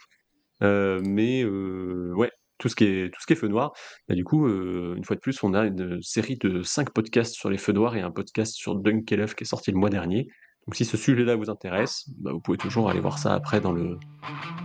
Euh, 0.63 0.99
mais 1.05 1.43
euh, 1.45 2.11
ouais, 2.17 2.29
tout 2.57 2.67
ce 2.67 2.75
qui 2.75 2.83
est, 2.83 3.13
tout 3.13 3.21
ce 3.21 3.25
qui 3.25 3.33
est 3.33 3.37
feu 3.37 3.47
noir. 3.47 3.71
bah, 4.09 4.15
du 4.15 4.25
coup, 4.25 4.47
euh, 4.47 4.95
une 4.97 5.05
fois 5.05 5.15
de 5.15 5.21
plus, 5.21 5.41
on 5.43 5.53
a 5.53 5.65
une 5.65 6.01
série 6.01 6.35
de 6.37 6.61
cinq 6.61 6.91
podcasts 6.91 7.33
sur 7.35 7.49
les 7.49 7.57
feux 7.57 7.71
noirs 7.73 7.95
et 7.95 8.01
un 8.01 8.11
podcast 8.11 8.53
sur 8.53 8.75
Dunkelef 8.75 9.33
qui 9.33 9.45
est 9.45 9.47
sorti 9.47 9.71
le 9.71 9.77
mois 9.77 9.89
dernier. 9.89 10.27
Donc 10.71 10.77
si 10.77 10.85
ce 10.85 10.95
sujet-là 10.95 11.35
vous 11.35 11.49
intéresse, 11.49 12.05
bah, 12.17 12.31
vous 12.31 12.39
pouvez 12.39 12.57
toujours 12.57 12.89
aller 12.89 13.01
voir 13.01 13.17
ça 13.17 13.33
après 13.33 13.59
dans 13.59 13.73
le, 13.73 13.99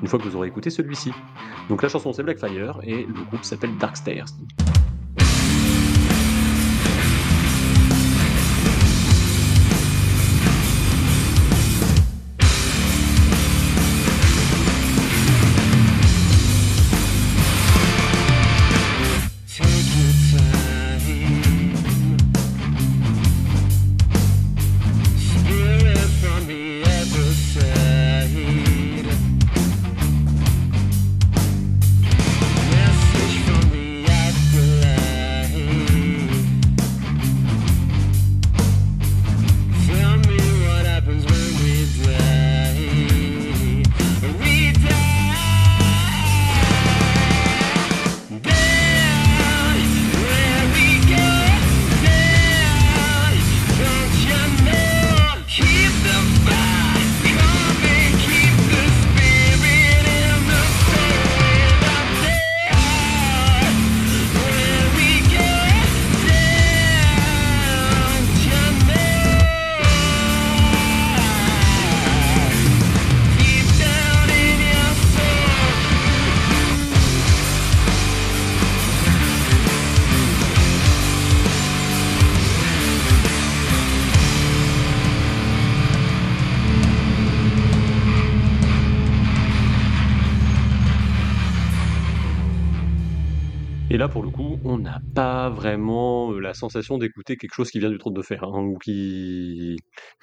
une 0.01 0.07
fois 0.07 0.21
que 0.21 0.25
vous 0.29 0.37
aurez 0.37 0.47
écouté 0.47 0.71
celui-ci. 0.71 1.11
Donc 1.69 1.83
la 1.83 1.89
chanson 1.89 2.13
c'est 2.13 2.23
Blackfire 2.23 2.79
et 2.85 3.05
le 3.07 3.25
groupe 3.25 3.43
s'appelle 3.43 3.77
Dark 3.77 3.97
pas 95.15 95.51
vraiment 95.51 96.33
euh, 96.33 96.41
la 96.41 96.55
sensation 96.55 96.99
d'écouter 96.99 97.37
quelque 97.37 97.55
chose 97.55 97.71
qui 97.71 97.79
vient 97.79 97.91
du 97.91 97.99
trône 97.99 98.15
de 98.15 98.23
fer, 98.23 98.45
hein, 98.45 98.63
ou 98.63 98.79
qui, 98.79 99.77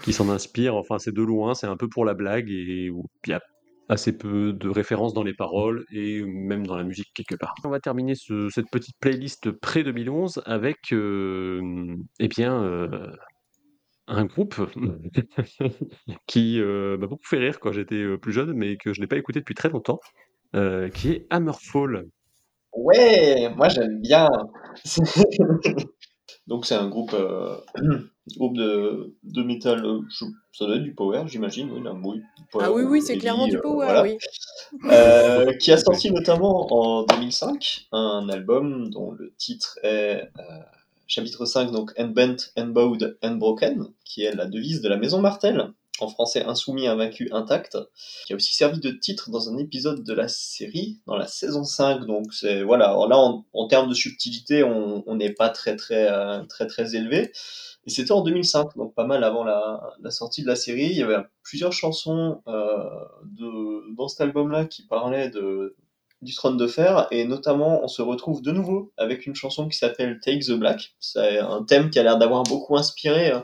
qui 0.04 0.14
s'en 0.14 0.30
inspire. 0.30 0.76
Enfin, 0.76 1.00
c'est 1.00 1.14
de 1.14 1.22
loin, 1.22 1.54
c'est 1.54 1.68
un 1.68 1.78
peu 1.78 1.88
pour 1.90 2.06
la 2.06 2.14
blague, 2.14 2.50
et 2.50 2.90
il 2.90 3.30
y 3.30 3.34
a 3.34 3.42
assez 3.90 4.18
peu 4.18 4.54
de 4.54 4.70
références 4.70 5.14
dans 5.14 5.24
les 5.24 5.34
paroles, 5.34 5.84
et 5.92 6.24
même 6.24 6.66
dans 6.66 6.76
la 6.78 6.84
musique 6.84 7.12
quelque 7.14 7.36
part. 7.36 7.54
On 7.66 7.70
va 7.70 7.80
terminer 7.80 8.16
ce- 8.16 8.50
cette 8.50 8.70
petite 8.72 8.96
playlist 9.00 9.52
pré-2011 9.52 10.42
avec, 10.46 10.78
euh, 10.94 11.96
eh 12.20 12.28
bien, 12.28 12.64
euh, 12.64 13.12
un 14.08 14.26
groupe 14.26 14.56
qui 16.28 16.60
m'a 16.62 17.08
beaucoup 17.08 17.26
fait 17.26 17.38
rire 17.40 17.60
quand 17.60 17.72
j'étais 17.72 18.18
plus 18.18 18.32
jeune, 18.34 18.54
mais 18.54 18.78
que 18.78 18.94
je 18.94 19.02
n'ai 19.02 19.08
pas 19.08 19.18
écouté 19.18 19.40
depuis 19.40 19.56
très 19.56 19.70
longtemps, 19.70 20.00
qui 20.94 21.10
est 21.12 21.28
Hammerfall. 21.30 22.06
Ouais, 22.76 23.50
moi 23.56 23.70
j'aime 23.70 24.00
bien. 24.02 24.30
Donc 26.48 26.66
c'est 26.66 26.76
un 26.76 26.90
groupe, 26.90 27.14
euh, 27.14 27.56
groupe 28.38 28.58
de, 28.58 29.16
de 29.24 29.44
métal, 29.44 29.86
euh, 29.86 30.02
je- 30.10 30.26
ça 30.52 30.66
doit 30.66 30.76
être 30.76 30.84
du 30.84 30.94
power, 30.94 31.24
j'imagine, 31.28 31.72
oui, 31.72 31.82
là, 31.84 31.94
oui, 31.94 32.18
du 32.38 32.44
power, 32.52 32.66
Ah 32.68 32.72
oui, 32.72 32.84
oui, 32.84 33.02
c'est 33.02 33.18
clairement 33.18 33.48
du 33.48 33.58
euh, 33.58 33.62
power, 33.62 33.86
voilà. 33.86 34.04
oui. 34.04 34.18
Euh, 34.92 35.54
qui 35.58 35.72
a 35.72 35.78
sorti 35.78 36.12
notamment 36.12 36.68
en 36.74 37.04
2005 37.06 37.88
un 37.94 38.28
album 38.30 38.90
dont 38.90 39.12
le 39.12 39.34
titre 39.38 39.80
est 39.84 40.30
euh, 40.40 40.60
chapitre 41.08 41.46
5, 41.46 41.72
donc 41.72 41.92
Unbent, 41.98 42.36
Unbowed, 42.58 43.18
Unbroken, 43.22 43.86
qui 44.04 44.24
est 44.24 44.36
la 44.36 44.46
devise 44.46 44.82
de 44.82 44.90
la 44.90 44.98
maison 44.98 45.22
Martel, 45.22 45.72
en 46.04 46.08
français 46.08 46.44
insoumis, 46.44 46.88
invaincu, 46.88 47.30
intact, 47.32 47.78
qui 48.28 48.34
a 48.34 48.36
aussi 48.36 48.54
servi 48.56 48.80
de 48.80 48.92
titre 48.92 49.32
dans 49.32 49.50
un 49.50 49.58
épisode 49.58 50.04
de 50.04 50.14
la 50.14 50.28
série, 50.28 51.00
dans 51.08 51.16
la 51.16 51.28
saison 51.28 51.64
5. 51.64 52.06
Donc 52.06 52.34
c'est 52.34 52.64
voilà, 52.64 52.96
là 53.10 53.18
en, 53.18 53.68
termes 53.68 53.90
de 53.90 53.94
subtilité, 53.94 54.64
on 54.64 55.16
n'est 55.16 55.34
pas 55.34 55.50
très 55.50 55.76
très 55.76 56.12
euh, 56.12 56.44
très 56.46 56.68
très 56.68 56.96
élevé. 56.96 57.32
Et 57.86 57.90
c'était 57.90 58.12
en 58.12 58.22
2005, 58.22 58.78
donc 58.78 58.94
pas 58.96 59.06
mal 59.06 59.24
avant 59.24 59.44
la, 59.44 60.12
sortie 60.12 60.42
de 60.42 60.48
la 60.48 60.56
série. 60.56 60.86
Il 60.86 60.98
y 60.98 61.04
avait 61.04 61.18
plusieurs 61.44 61.74
chansons 61.74 62.42
euh, 62.48 62.88
dans 63.98 64.08
cet 64.08 64.22
album-là 64.22 64.66
qui 64.66 64.84
parlaient 64.84 65.32
du 66.22 66.34
trône 66.34 66.56
de 66.56 66.68
fer, 66.68 67.08
et 67.12 67.26
notamment 67.26 67.84
on 67.84 67.88
se 67.88 68.02
retrouve 68.02 68.42
de 68.42 68.52
nouveau 68.52 68.94
avec 68.98 69.26
une 69.26 69.36
chanson 69.36 69.68
qui 69.68 69.78
s'appelle 69.78 70.20
Take 70.22 70.46
the 70.46 70.54
Black. 70.54 70.96
C'est 71.00 71.40
un 71.40 71.64
thème 71.64 71.90
qui 71.90 72.00
a 72.00 72.04
l'air 72.04 72.18
d'avoir 72.18 72.44
beaucoup 72.44 72.78
inspiré 72.78 73.32
euh, 73.32 73.42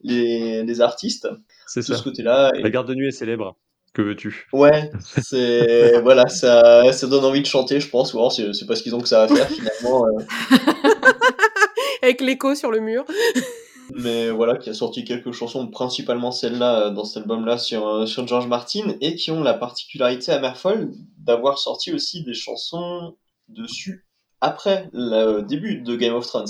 les 0.00 0.80
artistes 0.80 1.28
C'est 1.66 1.80
de 1.80 1.84
ça. 1.86 1.96
ce 1.96 2.02
côté-là. 2.02 2.52
Et- 2.56 2.62
La 2.62 2.70
garde 2.70 2.88
de 2.88 2.94
nuit 2.94 3.08
est 3.08 3.12
célèbre. 3.12 3.56
Que 3.92 4.02
veux-tu? 4.02 4.48
Ouais, 4.52 4.90
c'est 5.22 6.00
voilà, 6.00 6.26
ça, 6.28 6.92
ça 6.92 7.06
donne 7.06 7.24
envie 7.24 7.42
de 7.42 7.46
chanter, 7.46 7.78
je 7.80 7.88
pense. 7.88 8.12
Ou 8.14 8.18
alors 8.18 8.32
c'est 8.32 8.52
c'est 8.52 8.66
pas 8.66 8.74
ce 8.74 8.82
qu'ils 8.82 8.94
ont 8.94 9.00
que 9.00 9.08
ça 9.08 9.22
à 9.22 9.28
faire 9.28 9.48
finalement. 9.48 10.04
euh, 10.06 10.56
Avec 12.02 12.20
l'écho 12.20 12.54
sur 12.54 12.70
le 12.70 12.80
mur. 12.80 13.04
mais 13.94 14.30
voilà, 14.30 14.56
qui 14.56 14.68
a 14.70 14.74
sorti 14.74 15.04
quelques 15.04 15.32
chansons, 15.32 15.66
principalement 15.68 16.32
celle-là 16.32 16.86
euh, 16.86 16.90
dans 16.90 17.04
cet 17.04 17.18
album-là 17.22 17.56
sur, 17.58 17.86
euh, 17.86 18.06
sur 18.06 18.26
George 18.26 18.46
Martin, 18.48 18.94
et 19.00 19.14
qui 19.14 19.30
ont 19.30 19.42
la 19.42 19.54
particularité 19.54 20.32
à 20.32 20.40
Merfolk 20.40 20.88
d'avoir 21.18 21.58
sorti 21.58 21.92
aussi 21.92 22.22
des 22.24 22.34
chansons 22.34 23.16
dessus 23.48 24.06
après 24.40 24.88
le 24.92 25.42
début 25.42 25.80
de 25.80 25.96
Game 25.96 26.14
of 26.14 26.26
Thrones. 26.26 26.48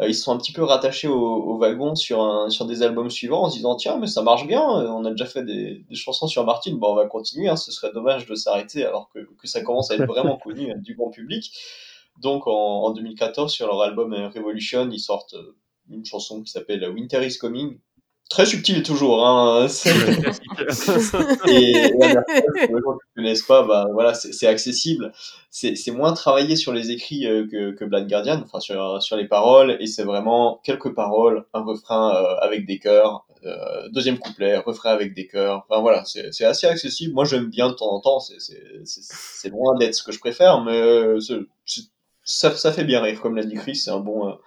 Euh, 0.00 0.08
ils 0.08 0.14
se 0.14 0.22
sont 0.22 0.32
un 0.32 0.38
petit 0.38 0.52
peu 0.52 0.62
rattachés 0.62 1.08
au, 1.08 1.18
au 1.18 1.58
wagon 1.58 1.94
sur, 1.94 2.22
un, 2.22 2.50
sur 2.50 2.66
des 2.66 2.82
albums 2.82 3.10
suivants 3.10 3.42
en 3.42 3.50
se 3.50 3.56
disant 3.56 3.76
tiens 3.76 3.98
mais 3.98 4.06
ça 4.06 4.22
marche 4.22 4.46
bien, 4.46 4.62
euh, 4.62 4.88
on 4.88 5.04
a 5.04 5.10
déjà 5.10 5.26
fait 5.26 5.44
des, 5.44 5.84
des 5.88 5.94
chansons 5.94 6.26
sur 6.26 6.44
Martin, 6.44 6.74
bon 6.74 6.92
on 6.92 6.94
va 6.94 7.06
continuer, 7.06 7.48
hein, 7.48 7.56
ce 7.56 7.70
serait 7.72 7.92
dommage 7.92 8.26
de 8.26 8.34
s'arrêter 8.34 8.84
alors 8.84 9.10
que, 9.12 9.18
que 9.18 9.46
ça 9.46 9.62
commence 9.62 9.90
à 9.90 9.96
être 9.96 10.06
vraiment 10.06 10.36
connu 10.42 10.70
euh, 10.70 10.76
du 10.76 10.94
grand 10.94 11.10
public. 11.10 11.52
Donc 12.18 12.46
en, 12.46 12.84
en 12.84 12.90
2014 12.90 13.52
sur 13.52 13.66
leur 13.66 13.82
album 13.82 14.14
Revolution 14.34 14.88
ils 14.90 15.00
sortent 15.00 15.36
une 15.90 16.04
chanson 16.04 16.42
qui 16.42 16.50
s'appelle 16.50 16.88
Winter 16.88 17.26
is 17.26 17.38
Coming. 17.38 17.78
Très 18.30 18.46
subtil 18.46 18.84
toujours, 18.84 19.26
hein. 19.26 19.66
c'est- 19.68 19.90
et, 21.48 21.90
pour 21.90 22.04
les 22.04 22.82
gens 22.82 22.92
qui 22.92 23.08
ne 23.08 23.14
connaissent 23.16 23.42
pas, 23.42 23.64
bah, 23.64 23.86
voilà, 23.92 24.14
c'est 24.14 24.46
accessible. 24.46 25.12
C'est 25.50 25.90
moins 25.90 26.12
travaillé 26.12 26.54
sur 26.54 26.72
les 26.72 26.92
écrits 26.92 27.26
euh, 27.26 27.46
que, 27.50 27.72
que 27.72 27.84
Blind 27.84 28.08
Guardian, 28.08 28.40
enfin 28.44 28.60
sur, 28.60 29.02
sur 29.02 29.16
les 29.16 29.26
paroles, 29.26 29.76
et 29.80 29.86
c'est 29.88 30.04
vraiment 30.04 30.60
quelques 30.62 30.94
paroles, 30.94 31.44
un 31.54 31.62
refrain 31.64 32.14
euh, 32.14 32.36
avec 32.40 32.66
des 32.66 32.78
chœurs, 32.78 33.26
euh, 33.44 33.88
deuxième 33.90 34.18
couplet, 34.18 34.56
refrain 34.58 34.90
avec 34.90 35.12
des 35.12 35.26
chœurs. 35.26 35.64
Enfin 35.68 35.80
voilà, 35.80 36.04
c'est 36.04 36.44
assez 36.44 36.68
accessible. 36.68 37.12
Moi 37.14 37.24
j'aime 37.24 37.46
bien 37.46 37.68
de 37.68 37.74
temps 37.74 37.90
en 37.90 38.00
temps, 38.00 38.20
c'est- 38.20 39.48
loin 39.48 39.76
d'être 39.76 39.94
ce 39.96 40.04
que 40.04 40.12
je 40.12 40.20
préfère, 40.20 40.62
mais 40.62 40.80
ça, 42.22 42.54
ça 42.54 42.72
fait 42.72 42.84
bien 42.84 43.00
rire, 43.02 43.20
comme 43.20 43.34
l'a 43.34 43.42
dit 43.44 43.56
Chris, 43.56 43.74
c'est 43.74 43.90
un 43.90 43.98
bon. 43.98 44.38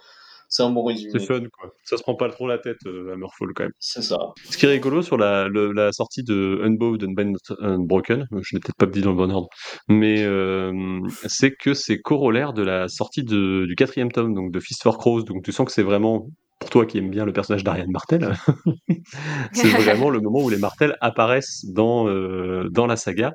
C'est 0.55 0.61
un 0.61 0.69
bon 0.69 0.83
résumé. 0.83 1.09
C'est 1.11 1.25
fun, 1.25 1.39
quoi. 1.51 1.71
Ça 1.83 1.97
se 1.97 2.03
prend 2.03 2.13
pas 2.13 2.29
trop 2.29 2.47
la 2.47 2.59
tête, 2.59 2.77
euh, 2.85 3.11
Hammerfall, 3.13 3.53
quand 3.55 3.63
même. 3.63 3.71
C'est 3.79 4.03
ça. 4.03 4.19
Ce 4.51 4.55
qui 4.55 4.67
est 4.67 4.69
rigolo 4.69 5.01
sur 5.01 5.17
la, 5.17 5.47
le- 5.47 5.71
la 5.71 5.91
sortie 5.91 6.21
de 6.23 6.61
Unbowed 6.63 7.03
and 7.05 7.15
Unbroken, 7.59 8.27
je 8.31 8.55
l'ai 8.55 8.59
peut-être 8.59 8.75
pas 8.77 8.85
dit 8.85 9.01
dans 9.01 9.09
le 9.09 9.17
bon 9.17 9.31
ordre, 9.31 9.47
mais 9.87 10.21
euh, 10.23 10.99
c'est 11.25 11.55
que 11.55 11.73
c'est 11.73 11.97
corollaire 12.01 12.53
de 12.53 12.61
la 12.61 12.87
sortie 12.87 13.23
de, 13.23 13.65
du 13.65 13.73
quatrième 13.75 14.11
tome, 14.11 14.35
donc 14.35 14.51
de 14.51 14.59
Fist 14.59 14.83
for 14.83 14.99
Crows, 14.99 15.23
donc 15.23 15.43
tu 15.43 15.51
sens 15.51 15.65
que 15.65 15.71
c'est 15.71 15.81
vraiment, 15.81 16.27
pour 16.59 16.69
toi 16.69 16.85
qui 16.85 16.99
aimes 16.99 17.09
bien 17.09 17.25
le 17.25 17.33
personnage 17.33 17.63
d'Ariane 17.63 17.89
Martel, 17.89 18.35
c'est 19.53 19.69
vraiment 19.69 20.11
le 20.11 20.19
moment 20.21 20.43
où 20.45 20.49
les 20.51 20.57
Martel 20.59 20.95
apparaissent 21.01 21.65
dans, 21.65 22.07
euh, 22.07 22.69
dans 22.69 22.85
la 22.85 22.95
saga, 22.95 23.33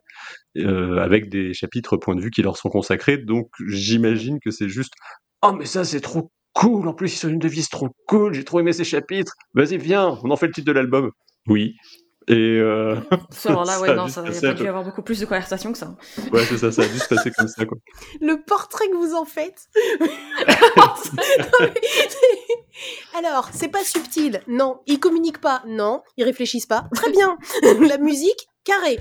euh, 0.56 0.98
avec 0.98 1.28
des 1.30 1.52
chapitres 1.52 1.96
point 1.96 2.14
de 2.14 2.20
vue 2.20 2.30
qui 2.30 2.42
leur 2.42 2.56
sont 2.56 2.68
consacrés, 2.68 3.18
donc 3.18 3.48
j'imagine 3.66 4.38
que 4.38 4.52
c'est 4.52 4.68
juste 4.68 4.92
«Oh 5.42 5.52
mais 5.52 5.66
ça 5.66 5.82
c'est 5.84 6.00
trop 6.00 6.30
cool, 6.58 6.88
en 6.88 6.92
plus 6.92 7.14
ils 7.14 7.18
sont 7.18 7.28
une 7.28 7.38
devise 7.38 7.68
trop 7.68 7.88
cool, 8.08 8.34
j'ai 8.34 8.44
trop 8.44 8.58
aimé 8.58 8.72
ces 8.72 8.82
chapitres, 8.82 9.34
vas-y 9.54 9.78
viens, 9.78 10.18
on 10.24 10.30
en 10.30 10.36
fait 10.36 10.48
le 10.48 10.52
titre 10.52 10.66
de 10.66 10.72
l'album». 10.72 11.12
Oui. 11.46 11.76
Et 12.26 12.58
euh, 12.58 12.96
Alors 13.46 13.64
là, 13.64 13.80
ouais, 13.80 13.90
a 13.90 13.94
non, 13.94 14.08
ça, 14.08 14.22
il 14.22 14.26
passer 14.26 14.46
a 14.46 14.50
un 14.50 14.52
pas 14.52 14.58
dû 14.58 14.64
y 14.64 14.68
avoir 14.68 14.84
beaucoup 14.84 15.02
plus 15.02 15.20
de 15.20 15.24
conversation 15.24 15.72
que 15.72 15.78
ça. 15.78 15.96
ouais, 16.32 16.44
c'est 16.44 16.58
ça, 16.58 16.72
ça 16.72 16.82
a 16.82 16.86
dû 16.86 16.98
se 16.98 17.08
passer 17.08 17.30
comme 17.30 17.48
ça, 17.48 17.64
quoi. 17.64 17.78
Le 18.20 18.42
portrait 18.44 18.88
que 18.88 18.96
vous 18.96 19.14
en 19.14 19.24
faites. 19.24 19.68
Alors, 23.16 23.48
c'est 23.52 23.68
pas 23.68 23.82
subtil. 23.82 24.42
Non. 24.46 24.80
Ils 24.86 25.00
communiquent 25.00 25.40
pas. 25.40 25.62
Non. 25.66 26.02
Ils 26.18 26.24
réfléchissent 26.24 26.66
pas. 26.66 26.86
Très 26.94 27.10
bien. 27.12 27.38
La 27.62 27.96
musique, 27.96 28.46
carré. 28.64 28.98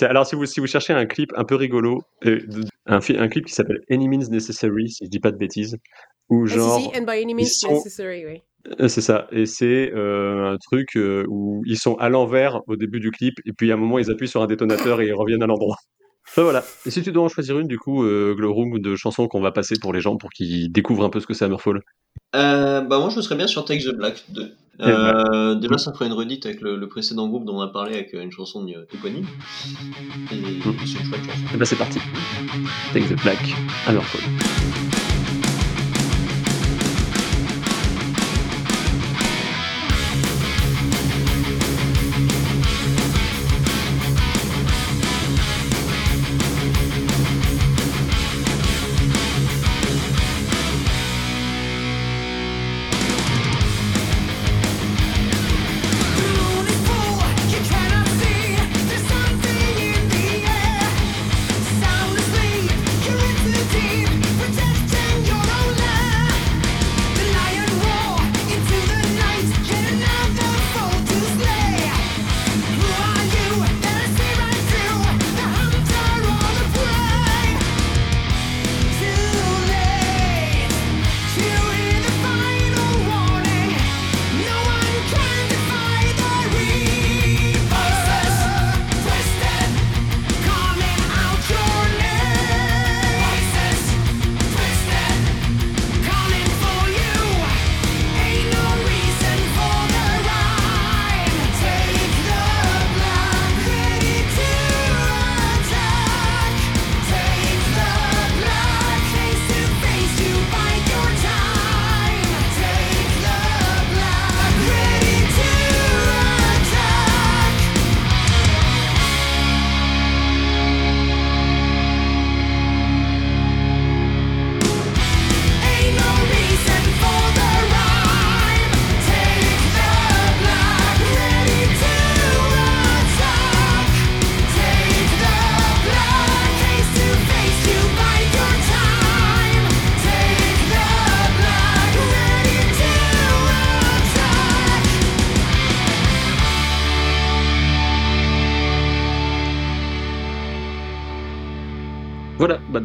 Alors, 0.00 0.26
si 0.26 0.34
vous, 0.34 0.46
si 0.46 0.60
vous 0.60 0.66
cherchez 0.66 0.94
un 0.94 1.04
clip 1.04 1.32
un 1.36 1.44
peu 1.44 1.54
rigolo, 1.54 2.02
euh, 2.24 2.40
un 2.86 3.28
clip 3.28 3.44
qui 3.44 3.52
s'appelle 3.52 3.82
Any 3.90 4.08
Means 4.08 4.30
Necessary, 4.30 4.88
si 4.88 5.04
je 5.04 5.10
dis 5.10 5.20
pas 5.20 5.32
de 5.32 5.36
bêtises, 5.36 5.76
où 6.34 6.44
Ah, 6.44 6.48
si, 6.48 6.54
genre. 6.54 6.80
si, 6.80 6.98
and 6.98 7.04
by 7.04 7.22
any 7.22 7.34
means 7.34 7.42
ils 7.46 7.48
sont- 7.48 7.72
necessary, 7.72 8.24
oui. 8.26 8.42
Euh, 8.80 8.86
C'est 8.88 9.00
ça, 9.00 9.26
et 9.32 9.44
c'est 9.46 9.92
euh, 9.92 10.52
un 10.52 10.56
truc 10.56 10.96
euh, 10.96 11.24
où 11.28 11.62
ils 11.66 11.78
sont 11.78 11.96
à 11.96 12.08
l'envers 12.08 12.60
au 12.68 12.76
début 12.76 13.00
du 13.00 13.10
clip, 13.10 13.34
et 13.44 13.52
puis 13.52 13.70
à 13.72 13.74
un 13.74 13.76
moment 13.76 13.98
ils 13.98 14.08
appuient 14.10 14.28
sur 14.28 14.40
un 14.42 14.46
détonateur 14.46 15.00
et 15.00 15.06
ils 15.08 15.12
reviennent 15.14 15.42
à 15.42 15.46
l'endroit. 15.46 15.76
Enfin, 16.28 16.42
voilà. 16.44 16.62
Et 16.86 16.90
si 16.92 17.02
tu 17.02 17.10
dois 17.10 17.24
en 17.24 17.28
choisir 17.28 17.58
une, 17.58 17.66
du 17.66 17.80
coup, 17.80 18.04
euh, 18.04 18.34
Glowroom, 18.36 18.78
de 18.78 18.94
chansons 18.94 19.26
qu'on 19.26 19.40
va 19.40 19.50
passer 19.50 19.74
pour 19.80 19.92
les 19.92 20.00
gens 20.00 20.16
pour 20.16 20.30
qu'ils 20.30 20.70
découvrent 20.70 21.02
un 21.04 21.10
peu 21.10 21.18
ce 21.18 21.26
que 21.26 21.34
c'est 21.34 21.44
Hammerfall. 21.44 21.80
Euh, 22.36 22.80
bah 22.82 22.98
moi 23.00 23.08
je 23.10 23.20
serais 23.20 23.34
bien 23.34 23.48
sur 23.48 23.64
Take 23.64 23.82
the 23.82 23.94
Black 23.96 24.22
2. 24.28 24.54
Euh, 24.80 25.54
déjà 25.56 25.76
ça 25.78 25.92
ferait 25.92 26.06
une 26.06 26.12
redite 26.12 26.46
avec 26.46 26.60
le, 26.60 26.76
le 26.76 26.88
précédent 26.88 27.28
groupe 27.28 27.44
dont 27.44 27.56
on 27.56 27.60
a 27.60 27.68
parlé 27.68 27.94
avec 27.94 28.12
une 28.12 28.30
chanson 28.30 28.64
éponyme. 28.94 29.26
Et, 30.30 30.36
et 30.36 30.40
c'est 30.86 31.00
une 31.00 31.04
chouette 31.06 31.20
chanson. 31.24 31.54
Et 31.54 31.56
ben 31.58 31.64
c'est 31.64 31.76
parti. 31.76 31.98
Take 32.94 33.06
the 33.12 33.20
Black, 33.22 33.40
Hammerfall. 33.88 34.20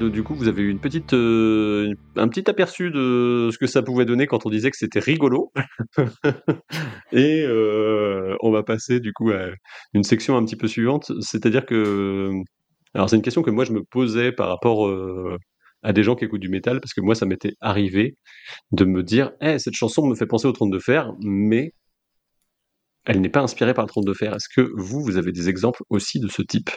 Du 0.10 0.24
coup, 0.24 0.36
vous 0.36 0.48
avez 0.48 0.62
eu 0.64 0.70
une 0.70 0.80
petite, 0.80 1.14
euh, 1.14 1.94
un 2.16 2.28
petit 2.28 2.50
aperçu 2.50 2.92
de 2.92 3.50
ce 3.52 3.58
que 3.58 3.68
ça 3.68 3.82
pouvait 3.82 4.06
donner 4.06 4.28
quand 4.28 4.46
on 4.46 4.50
disait 4.50 4.72
que 4.72 4.78
c'était 4.78 5.00
rigolo. 5.00 5.52
Et 7.12 7.44
euh, 7.44 8.36
on 8.42 8.52
va 8.52 8.64
passer 8.64 9.00
du 9.00 9.14
coup 9.14 9.32
à 9.32 9.50
une 9.94 10.04
section 10.04 10.38
un 10.38 10.46
petit 10.46 10.56
peu 10.56 10.68
suivante, 10.68 11.12
c'est-à-dire 11.22 11.66
que, 11.66 12.32
alors 12.94 13.10
c'est 13.10 13.16
une 13.16 13.22
question 13.22 13.44
que 13.44 13.52
moi 13.52 13.66
je 13.66 13.74
me 13.74 13.84
posais 13.84 14.32
par 14.32 14.50
rapport 14.50 14.88
euh, 14.88 15.38
à 15.84 15.94
des 15.94 16.04
gens 16.04 16.16
qui 16.16 16.26
écoutent 16.26 16.42
du 16.42 16.50
métal, 16.50 16.80
parce 16.82 16.94
que 16.94 17.02
moi 17.02 17.16
ça 17.16 17.26
m'était 17.26 17.54
arrivé 17.62 18.18
de 18.72 18.86
me 18.86 19.04
dire, 19.04 19.32
Eh, 19.42 19.60
cette 19.60 19.76
chanson 19.76 20.08
me 20.08 20.16
fait 20.16 20.28
penser 20.28 20.48
au 20.48 20.52
Trône 20.52 20.72
de 20.72 20.80
Fer, 20.80 21.12
mais 21.22 21.74
elle 23.06 23.22
n'est 23.22 23.30
pas 23.30 23.42
inspirée 23.42 23.74
par 23.74 23.86
le 23.86 23.90
Trône 23.90 24.06
de 24.06 24.14
Fer. 24.14 24.36
Est-ce 24.36 24.50
que 24.54 24.70
vous, 24.76 25.02
vous 25.02 25.18
avez 25.18 25.32
des 25.32 25.50
exemples 25.50 25.82
aussi 25.90 26.20
de 26.20 26.28
ce 26.28 26.42
type? 26.42 26.70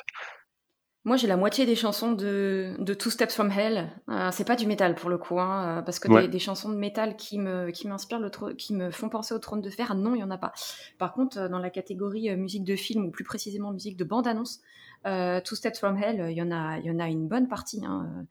Moi, 1.04 1.16
j'ai 1.16 1.26
la 1.26 1.38
moitié 1.38 1.64
des 1.64 1.76
chansons 1.76 2.12
de, 2.12 2.74
de 2.78 2.92
Two 2.92 3.08
Steps 3.10 3.34
from 3.34 3.50
Hell. 3.50 3.90
Euh, 4.10 4.28
c'est 4.32 4.44
pas 4.44 4.54
du 4.54 4.66
métal 4.66 4.94
pour 4.94 5.08
le 5.08 5.16
coup, 5.16 5.40
hein, 5.40 5.78
euh, 5.78 5.82
parce 5.82 5.98
que 5.98 6.10
Ouais. 6.12 6.22
des, 6.22 6.28
des 6.28 6.38
chansons 6.38 6.68
de 6.68 6.76
métal 6.76 7.16
qui 7.16 7.38
me, 7.38 7.70
qui 7.70 7.88
m'inspirent 7.88 8.20
qui 8.58 8.74
me 8.74 8.90
font 8.90 9.08
penser 9.08 9.32
au 9.32 9.38
trône 9.38 9.62
de 9.62 9.70
fer, 9.70 9.94
non, 9.94 10.14
il 10.14 10.20
y 10.20 10.22
en 10.22 10.30
a 10.30 10.36
pas. 10.36 10.52
Par 10.98 11.14
contre, 11.14 11.38
euh, 11.38 11.48
dans 11.48 11.58
la 11.58 11.70
catégorie 11.70 12.28
euh, 12.28 12.36
musique 12.36 12.64
de 12.64 12.76
film 12.76 13.06
ou 13.06 13.10
plus 13.10 13.24
précisément 13.24 13.72
musique 13.72 13.96
de 13.96 14.04
bande-annonce, 14.04 14.60
euh, 15.06 15.40
Two 15.40 15.56
Steps 15.56 15.78
from 15.78 15.96
Hell, 15.96 16.26
il 16.30 16.36
y 16.36 16.42
en 16.42 16.50
a, 16.52 16.78
il 16.78 16.84
y 16.84 16.90
en 16.90 16.98
a 16.98 17.08
une 17.08 17.28
bonne 17.28 17.48
partie. 17.48 17.82
Hein. 17.86 18.26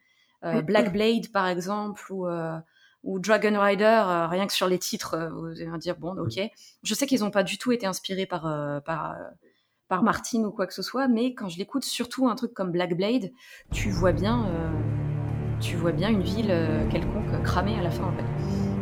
Euh, 0.45 0.61
Black 0.61 0.93
Blade, 0.93 1.31
par 1.33 1.47
exemple, 1.47 2.01
ou 2.13 2.27
euh, 2.27 2.55
ou 3.03 3.17
Dragon 3.19 3.59
Rider, 3.59 3.83
euh, 4.05 4.27
rien 4.27 4.45
que 4.45 4.53
sur 4.53 4.67
les 4.67 4.77
titres, 4.77 5.15
euh, 5.15 5.29
vous 5.29 5.45
allez 5.47 5.67
me 5.67 5.77
dire 5.79 5.95
bon, 5.97 6.15
ok. 6.17 6.39
Je 6.83 6.93
sais 6.93 7.07
qu'ils 7.07 7.21
n'ont 7.21 7.31
pas 7.31 7.43
du 7.43 7.57
tout 7.57 7.71
été 7.71 7.87
inspirés 7.87 8.25
par 8.27 8.45
euh, 8.45 8.79
par 8.79 9.13
euh, 9.13 9.15
par 9.89 10.03
Martin 10.03 10.43
ou 10.43 10.51
quoi 10.51 10.67
que 10.67 10.73
ce 10.73 10.81
soit, 10.81 11.07
mais 11.07 11.33
quand 11.33 11.49
je 11.49 11.57
l'écoute, 11.57 11.83
surtout 11.83 12.27
un 12.29 12.35
truc 12.35 12.53
comme 12.53 12.71
Black 12.71 12.95
Blade, 12.95 13.31
tu 13.71 13.89
vois 13.89 14.11
bien, 14.13 14.45
euh, 14.45 14.69
tu 15.59 15.75
vois 15.75 15.91
bien 15.91 16.09
une 16.09 16.21
ville 16.21 16.51
euh, 16.51 16.87
quelconque 16.89 17.41
cramée 17.43 17.75
à 17.77 17.81
la 17.83 17.89
fin 17.89 18.03
en 18.03 18.11
fait. 18.11 18.25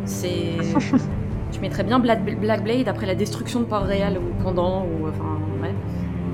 C'est, 0.06 0.58
tu 1.52 1.60
mettrais 1.62 1.84
bien 1.84 2.00
Black, 2.00 2.24
Black 2.40 2.64
Blade 2.64 2.88
après 2.88 3.06
la 3.08 3.16
destruction 3.16 3.62
de 3.62 3.66
Port-Réal 3.66 4.18
ou 4.18 4.44
pendant 4.44 4.84
ou 4.86 5.08
enfin 5.08 5.40
ouais. 5.64 5.74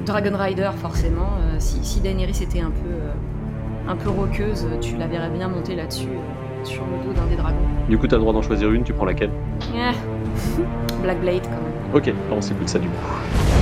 Dragon 0.06 0.36
Rider 0.36 0.70
forcément. 0.76 1.38
euh, 1.42 1.56
si, 1.60 1.84
si 1.86 2.02
Daenerys 2.02 2.42
était 2.44 2.60
un 2.62 2.72
peu 2.72 2.90
euh, 2.90 3.14
un 3.88 3.96
peu 3.96 4.10
roqueuse, 4.10 4.66
tu 4.82 4.98
la 4.98 5.08
verrais 5.08 5.30
bien 5.30 5.48
monter 5.48 5.76
là-dessus 5.76 6.08
euh, 6.10 6.66
sur 6.66 6.84
le 6.86 7.06
dos 7.06 7.14
d'un 7.14 7.28
des 7.28 7.36
dragons. 7.36 7.58
Du 7.90 7.98
coup, 7.98 8.08
tu 8.08 8.14
as 8.16 8.18
le 8.18 8.22
droit 8.22 8.34
d'en 8.34 8.42
choisir 8.42 8.72
une, 8.72 8.84
tu 8.84 8.94
prends 8.94 9.06
laquelle? 9.06 9.32
Eh, 9.76 9.92
Black 11.04 11.20
Blade 11.22 11.44
quand 11.44 11.52
même. 11.52 11.96
Ok, 11.96 12.12
on 12.32 12.42
s'écoute 12.42 12.70
ça 12.70 12.80
du 12.80 12.88
coup. 12.88 13.53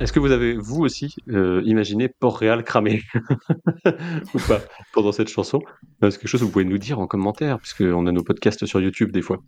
Est-ce 0.00 0.12
que 0.12 0.18
vous 0.18 0.30
avez, 0.32 0.54
vous 0.56 0.80
aussi, 0.82 1.14
euh, 1.28 1.60
imaginé 1.66 2.08
Port-Réal 2.08 2.64
cramé 2.64 3.02
ou 4.34 4.38
pas 4.48 4.60
pendant 4.94 5.12
cette 5.12 5.28
chanson? 5.28 5.60
Euh, 6.02 6.10
C'est 6.10 6.18
quelque 6.18 6.28
chose 6.28 6.40
que 6.40 6.46
vous 6.46 6.52
pouvez 6.52 6.64
nous 6.64 6.78
dire 6.78 6.98
en 7.00 7.06
commentaire, 7.06 7.58
puisqu'on 7.58 8.06
a 8.06 8.12
nos 8.12 8.24
podcasts 8.24 8.64
sur 8.66 8.80
YouTube 8.80 9.12
des 9.12 9.22
fois? 9.22 9.38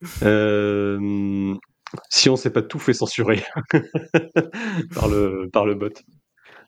Euh, 0.22 1.54
si 2.08 2.30
on 2.30 2.32
ne 2.32 2.38
s'est 2.38 2.50
pas 2.50 2.62
tout 2.62 2.78
fait 2.78 2.94
censurer 2.94 3.42
par, 4.94 5.08
le, 5.08 5.50
par 5.52 5.66
le 5.66 5.74
bot. 5.74 5.90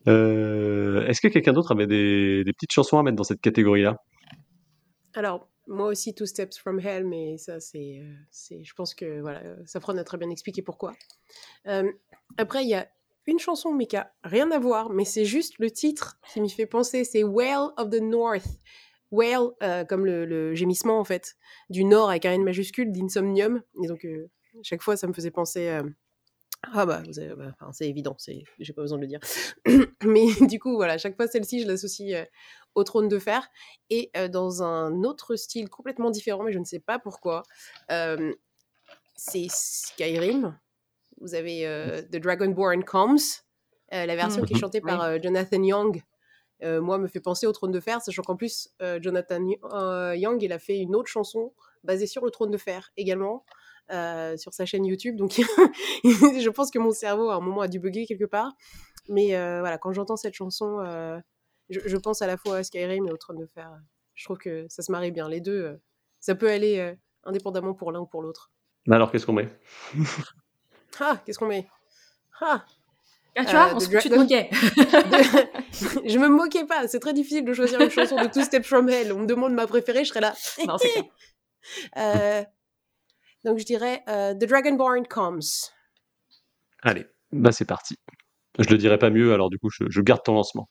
Euh, 0.06 1.06
Est-ce 1.06 1.22
que 1.22 1.28
quelqu'un 1.28 1.54
d'autre 1.54 1.72
avait 1.72 1.86
des, 1.86 2.44
des 2.44 2.52
petites 2.52 2.72
chansons 2.72 2.98
à 2.98 3.02
mettre 3.02 3.16
dans 3.16 3.24
cette 3.24 3.40
catégorie-là? 3.40 3.96
Alors, 5.14 5.48
moi 5.66 5.86
aussi, 5.86 6.14
Two 6.14 6.26
Steps 6.26 6.58
from 6.58 6.78
Hell, 6.78 7.06
mais 7.06 7.38
ça, 7.38 7.58
c'est. 7.58 8.02
euh, 8.02 8.62
je 8.62 8.74
pense 8.74 8.94
que 8.94 9.20
voilà, 9.22 9.40
euh, 9.44 9.56
Safran 9.64 9.96
a 9.96 10.04
très 10.04 10.18
bien 10.18 10.28
expliqué 10.28 10.60
pourquoi. 10.60 10.92
Euh, 11.68 11.90
après, 12.36 12.64
il 12.64 12.68
y 12.68 12.74
a 12.74 12.86
une 13.26 13.38
chanson, 13.38 13.72
mais 13.72 13.86
qui 13.86 13.96
a 13.96 14.12
rien 14.24 14.50
à 14.50 14.58
voir, 14.58 14.90
mais 14.90 15.04
c'est 15.04 15.24
juste 15.24 15.54
le 15.58 15.70
titre 15.70 16.18
qui 16.32 16.40
m'y 16.40 16.50
fait 16.50 16.66
penser. 16.66 17.04
C'est 17.04 17.22
Whale 17.22 17.70
of 17.76 17.90
the 17.90 18.00
North. 18.00 18.46
Whale, 19.10 19.50
euh, 19.62 19.84
comme 19.84 20.06
le, 20.06 20.54
gémissement, 20.54 20.98
en 20.98 21.04
fait, 21.04 21.36
du 21.68 21.84
Nord 21.84 22.08
avec 22.10 22.24
un 22.24 22.32
N 22.32 22.42
majuscule, 22.42 22.90
d'Insomnium. 22.90 23.62
Et 23.84 23.86
donc, 23.86 24.04
euh, 24.04 24.30
chaque 24.62 24.82
fois, 24.82 24.96
ça 24.96 25.06
me 25.06 25.12
faisait 25.12 25.30
penser. 25.30 25.68
euh, 25.68 25.82
ah 26.72 26.86
bah, 26.86 27.02
bah, 27.36 27.72
c'est 27.72 27.88
évident, 27.88 28.16
j'ai 28.58 28.72
pas 28.72 28.82
besoin 28.82 28.96
de 28.96 29.02
le 29.02 29.08
dire. 29.08 29.20
Mais 30.04 30.26
du 30.46 30.58
coup, 30.58 30.76
voilà, 30.76 30.96
chaque 30.96 31.16
fois 31.16 31.26
celle-ci, 31.26 31.60
je 31.60 31.66
l'associe 31.66 32.14
euh, 32.14 32.24
au 32.74 32.84
trône 32.84 33.08
de 33.08 33.18
fer. 33.18 33.48
Et 33.90 34.10
dans 34.30 34.62
un 34.62 35.02
autre 35.02 35.36
style 35.36 35.68
complètement 35.68 36.10
différent, 36.10 36.42
mais 36.44 36.52
je 36.52 36.58
ne 36.58 36.64
sais 36.64 36.78
pas 36.78 36.98
pourquoi, 36.98 37.42
c'est 39.14 39.46
Skyrim. 39.50 40.58
Vous 41.22 41.34
avez 41.34 41.66
euh, 41.66 42.02
The 42.02 42.16
Dragonborn 42.16 42.84
Comes, 42.84 43.16
euh, 43.94 44.04
la 44.06 44.16
version 44.16 44.42
qui 44.44 44.52
est 44.52 44.56
Mhm. 44.56 44.60
chantée 44.60 44.80
par 44.80 45.00
Oui. 45.00 45.06
euh, 45.06 45.18
Jonathan 45.22 45.62
Young. 45.62 46.02
Euh, 46.62 46.80
moi, 46.80 46.98
me 46.98 47.08
fait 47.08 47.20
penser 47.20 47.46
au 47.46 47.52
trône 47.52 47.72
de 47.72 47.80
fer, 47.80 48.00
sachant 48.02 48.22
qu'en 48.22 48.36
plus, 48.36 48.68
euh, 48.82 48.98
Jonathan 49.00 49.40
euh, 49.72 50.14
Young, 50.16 50.40
il 50.42 50.52
a 50.52 50.58
fait 50.58 50.78
une 50.78 50.94
autre 50.94 51.08
chanson 51.08 51.52
basée 51.82 52.06
sur 52.06 52.24
le 52.24 52.30
trône 52.30 52.50
de 52.50 52.58
fer 52.58 52.90
également. 52.96 53.44
euh, 53.90 54.36
sur 54.36 54.54
sa 54.54 54.64
chaîne 54.64 54.86
YouTube, 54.86 55.16
donc 55.16 55.32
je 56.04 56.48
pense 56.50 56.70
que 56.70 56.78
mon 56.78 56.92
cerveau 56.92 57.30
à 57.30 57.34
un 57.34 57.40
moment 57.40 57.60
a 57.62 57.68
dû 57.68 57.80
bugger 57.80 58.06
quelque 58.06 58.24
part. 58.24 58.52
Mais 59.08 59.34
euh, 59.34 59.58
voilà, 59.60 59.76
quand 59.76 59.92
j'entends 59.92 60.16
cette 60.16 60.34
chanson, 60.34 60.78
euh, 60.80 61.18
je, 61.68 61.80
je 61.84 61.96
pense 61.96 62.22
à 62.22 62.28
la 62.28 62.36
fois 62.36 62.58
à 62.58 62.62
Skyrim 62.62 63.06
et 63.08 63.12
au 63.12 63.16
Trône 63.16 63.38
de 63.38 63.46
Fer. 63.46 63.70
Je 64.14 64.24
trouve 64.24 64.38
que 64.38 64.66
ça 64.68 64.82
se 64.82 64.92
marie 64.92 65.10
bien. 65.10 65.28
Les 65.28 65.40
deux, 65.40 65.62
euh, 65.64 65.76
ça 66.20 66.36
peut 66.36 66.48
aller 66.48 66.78
euh, 66.78 66.94
indépendamment 67.24 67.74
pour 67.74 67.90
l'un 67.92 68.00
ou 68.00 68.06
pour 68.06 68.22
l'autre. 68.22 68.52
Alors, 68.88 69.10
qu'est-ce 69.10 69.26
qu'on 69.26 69.32
met? 69.32 69.48
Ah, 71.00 71.18
qu'est-ce 71.24 71.38
qu'on 71.38 71.46
met? 71.46 71.66
Ah 72.40 72.64
Ah, 73.36 73.44
tu 73.44 73.50
vois, 73.52 73.68
Euh, 73.68 73.74
on 73.74 73.80
se 73.80 73.88
tu 73.98 74.08
te 74.10 74.14
moquais. 74.14 74.50
de- 74.52 76.08
Je 76.08 76.18
me 76.18 76.28
moquais 76.28 76.66
pas, 76.66 76.86
c'est 76.88 77.00
très 77.00 77.12
difficile 77.14 77.44
de 77.44 77.52
choisir 77.54 77.80
une 77.80 77.90
chanson 77.90 78.16
de 78.16 78.26
Two 78.28 78.42
Steps 78.44 78.66
From 78.66 78.88
Hell. 78.88 79.12
On 79.12 79.20
me 79.20 79.26
demande 79.26 79.54
ma 79.54 79.66
préférée, 79.66 80.04
je 80.04 80.10
serais 80.10 80.20
là. 80.20 80.34
non. 80.66 80.76
Euh, 81.96 82.42
donc 83.44 83.58
je 83.58 83.64
dirais 83.64 84.02
euh, 84.08 84.34
The 84.34 84.44
Dragonborn 84.46 85.06
Comes. 85.06 85.40
Allez, 86.82 87.06
bah 87.30 87.52
c'est 87.52 87.64
parti. 87.64 87.96
Je 88.58 88.68
le 88.68 88.76
dirai 88.76 88.98
pas 88.98 89.10
mieux, 89.10 89.32
alors 89.32 89.48
du 89.48 89.58
coup, 89.58 89.70
je, 89.70 89.84
je 89.88 90.00
garde 90.02 90.22
ton 90.24 90.34
lancement. 90.34 90.68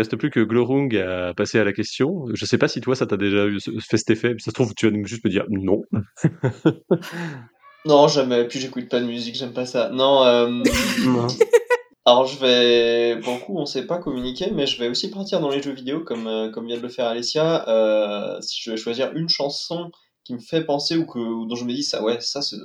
reste 0.00 0.16
plus 0.16 0.30
que 0.30 0.40
Glorung 0.40 0.94
à 0.96 1.32
passer 1.34 1.58
à 1.58 1.64
la 1.64 1.72
question. 1.72 2.26
Je 2.34 2.44
sais 2.44 2.58
pas 2.58 2.68
si 2.68 2.80
toi, 2.80 2.94
ça 2.94 3.06
t'a 3.06 3.16
déjà 3.16 3.46
eu, 3.46 3.58
fait 3.60 3.96
cet 3.96 4.10
effet. 4.10 4.34
Ça 4.38 4.50
se 4.50 4.54
trouve, 4.54 4.74
tu 4.74 4.90
vas 4.90 4.96
juste 5.04 5.24
me 5.24 5.30
dire 5.30 5.44
non. 5.48 5.82
Non, 7.86 8.08
jamais. 8.08 8.46
Puis 8.46 8.60
j'écoute 8.60 8.88
pas 8.88 9.00
de 9.00 9.06
musique, 9.06 9.34
j'aime 9.34 9.52
pas 9.52 9.64
ça. 9.64 9.88
Non, 9.90 10.22
euh, 10.24 10.62
alors 12.04 12.26
je 12.26 12.38
vais. 12.38 13.20
Pour 13.20 13.34
le 13.34 13.40
coup, 13.40 13.58
on 13.58 13.64
s'est 13.64 13.86
pas 13.86 13.98
communiqué, 13.98 14.50
mais 14.52 14.66
je 14.66 14.78
vais 14.78 14.88
aussi 14.88 15.10
partir 15.10 15.40
dans 15.40 15.48
les 15.48 15.62
jeux 15.62 15.72
vidéo, 15.72 16.00
comme, 16.00 16.26
euh, 16.26 16.50
comme 16.50 16.66
vient 16.66 16.76
de 16.76 16.82
le 16.82 16.88
faire 16.88 17.06
Alessia. 17.06 17.68
Euh, 17.68 18.40
si 18.42 18.60
je 18.62 18.70
vais 18.70 18.76
choisir 18.76 19.12
une 19.14 19.28
chanson 19.28 19.90
qui 20.30 20.34
me 20.34 20.40
fait 20.40 20.64
penser 20.64 20.96
ou, 20.96 21.06
que, 21.06 21.18
ou 21.18 21.46
dont 21.46 21.56
je 21.56 21.64
me 21.64 21.72
dis, 21.72 21.82
ça, 21.82 22.02
ouais, 22.04 22.20
ça, 22.20 22.40
ça 22.40 22.56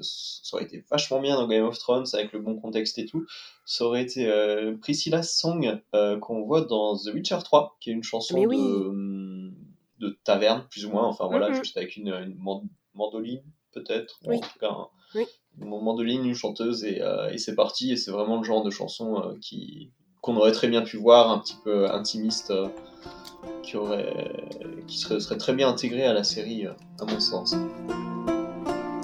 aurait 0.53 0.65
été 0.65 0.85
vachement 0.91 1.19
bien 1.19 1.35
dans 1.35 1.47
Game 1.47 1.65
of 1.65 1.77
Thrones 1.79 2.05
avec 2.13 2.31
le 2.31 2.39
bon 2.39 2.55
contexte 2.59 2.99
et 2.99 3.05
tout, 3.07 3.25
ça 3.65 3.85
aurait 3.85 4.03
été 4.03 4.27
euh, 4.27 4.75
Priscilla's 4.79 5.35
Song 5.35 5.81
euh, 5.95 6.19
qu'on 6.19 6.43
voit 6.43 6.61
dans 6.61 6.95
The 6.95 7.07
Witcher 7.13 7.39
3, 7.43 7.77
qui 7.79 7.89
est 7.89 7.93
une 7.93 8.03
chanson 8.03 8.35
Mais 8.35 8.45
oui. 8.45 8.57
de, 8.57 9.51
de 9.99 10.17
taverne, 10.23 10.65
plus 10.69 10.85
ou 10.85 10.91
moins. 10.91 11.07
Enfin 11.07 11.25
voilà, 11.27 11.51
juste 11.53 11.75
avec 11.77 11.95
une, 11.97 12.09
une 12.09 12.35
man- 12.37 12.67
mandoline, 12.93 13.41
peut-être. 13.73 14.19
Oui. 14.27 14.37
En 14.37 14.39
tout 14.41 14.59
cas, 14.59 14.69
un- 14.69 14.87
Oui. 15.15 15.25
une 15.59 15.67
mandoline, 15.69 16.23
une 16.25 16.35
chanteuse, 16.35 16.83
et, 16.83 17.01
euh, 17.01 17.29
et 17.31 17.39
c'est 17.39 17.55
parti. 17.55 17.91
Et 17.91 17.97
c'est 17.97 18.11
vraiment 18.11 18.37
le 18.37 18.43
genre 18.43 18.63
de 18.63 18.69
chanson 18.69 19.19
euh, 19.23 19.33
qui 19.41 19.91
qu'on 20.21 20.35
aurait 20.37 20.51
très 20.51 20.67
bien 20.67 20.81
pu 20.83 20.97
voir, 20.97 21.31
un 21.31 21.39
petit 21.39 21.55
peu 21.63 21.89
intimiste, 21.91 22.51
qui 23.63 23.77
aurait, 23.77 24.31
serait, 24.87 25.37
très 25.37 25.53
bien 25.53 25.69
intégré 25.69 26.05
à 26.05 26.13
la 26.13 26.23
série, 26.23 26.67
euh, 26.67 26.71
à 26.99 27.05
mon 27.05 27.19
sens. 27.19 27.55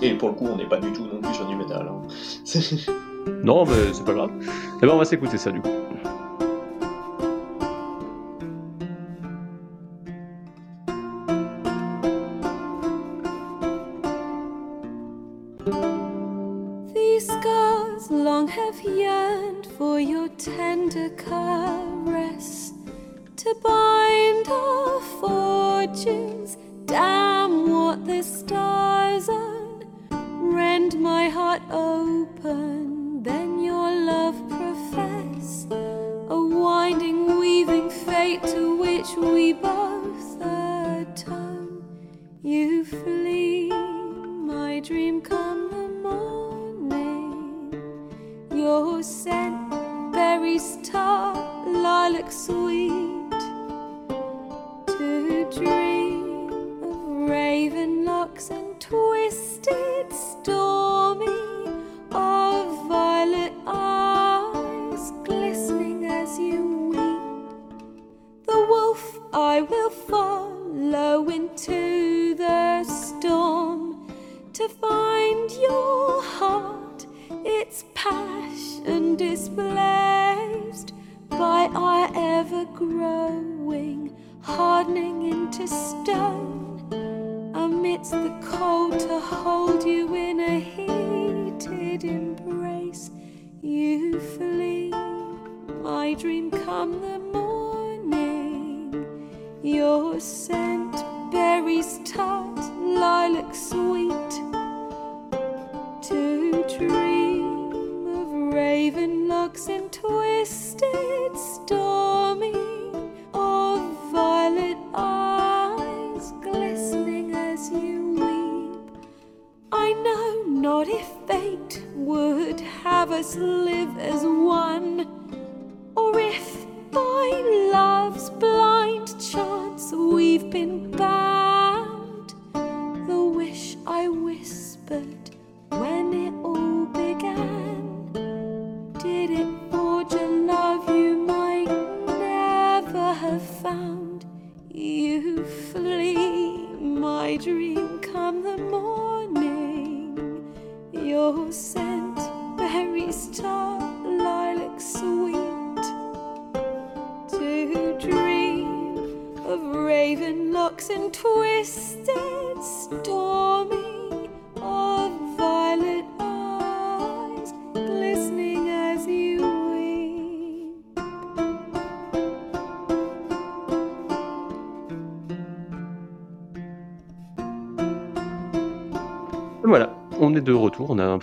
Et 0.02 0.14
pour 0.14 0.30
le 0.30 0.36
coup, 0.36 0.48
on 0.52 0.56
n'est 0.56 0.68
pas 0.68 0.80
du 0.80 0.92
tout 0.94 1.04
non 1.04 1.22
plus 1.22 1.34
sur 1.34 1.48
du 1.48 1.56
métal. 1.56 1.88
hein. 1.90 2.02
Non, 3.44 3.66
mais 3.66 3.94
c'est 3.94 4.04
pas 4.04 4.14
grave. 4.14 4.32
Eh 4.78 4.86
ben, 4.86 4.94
on 4.94 4.98
va 4.98 5.06
s'écouter 5.06 5.38
ça 5.38 5.52
du 5.52 5.62
coup. 5.62 5.70
star, 50.60 51.36
lilac 51.68 52.32
sweet. 52.32 53.01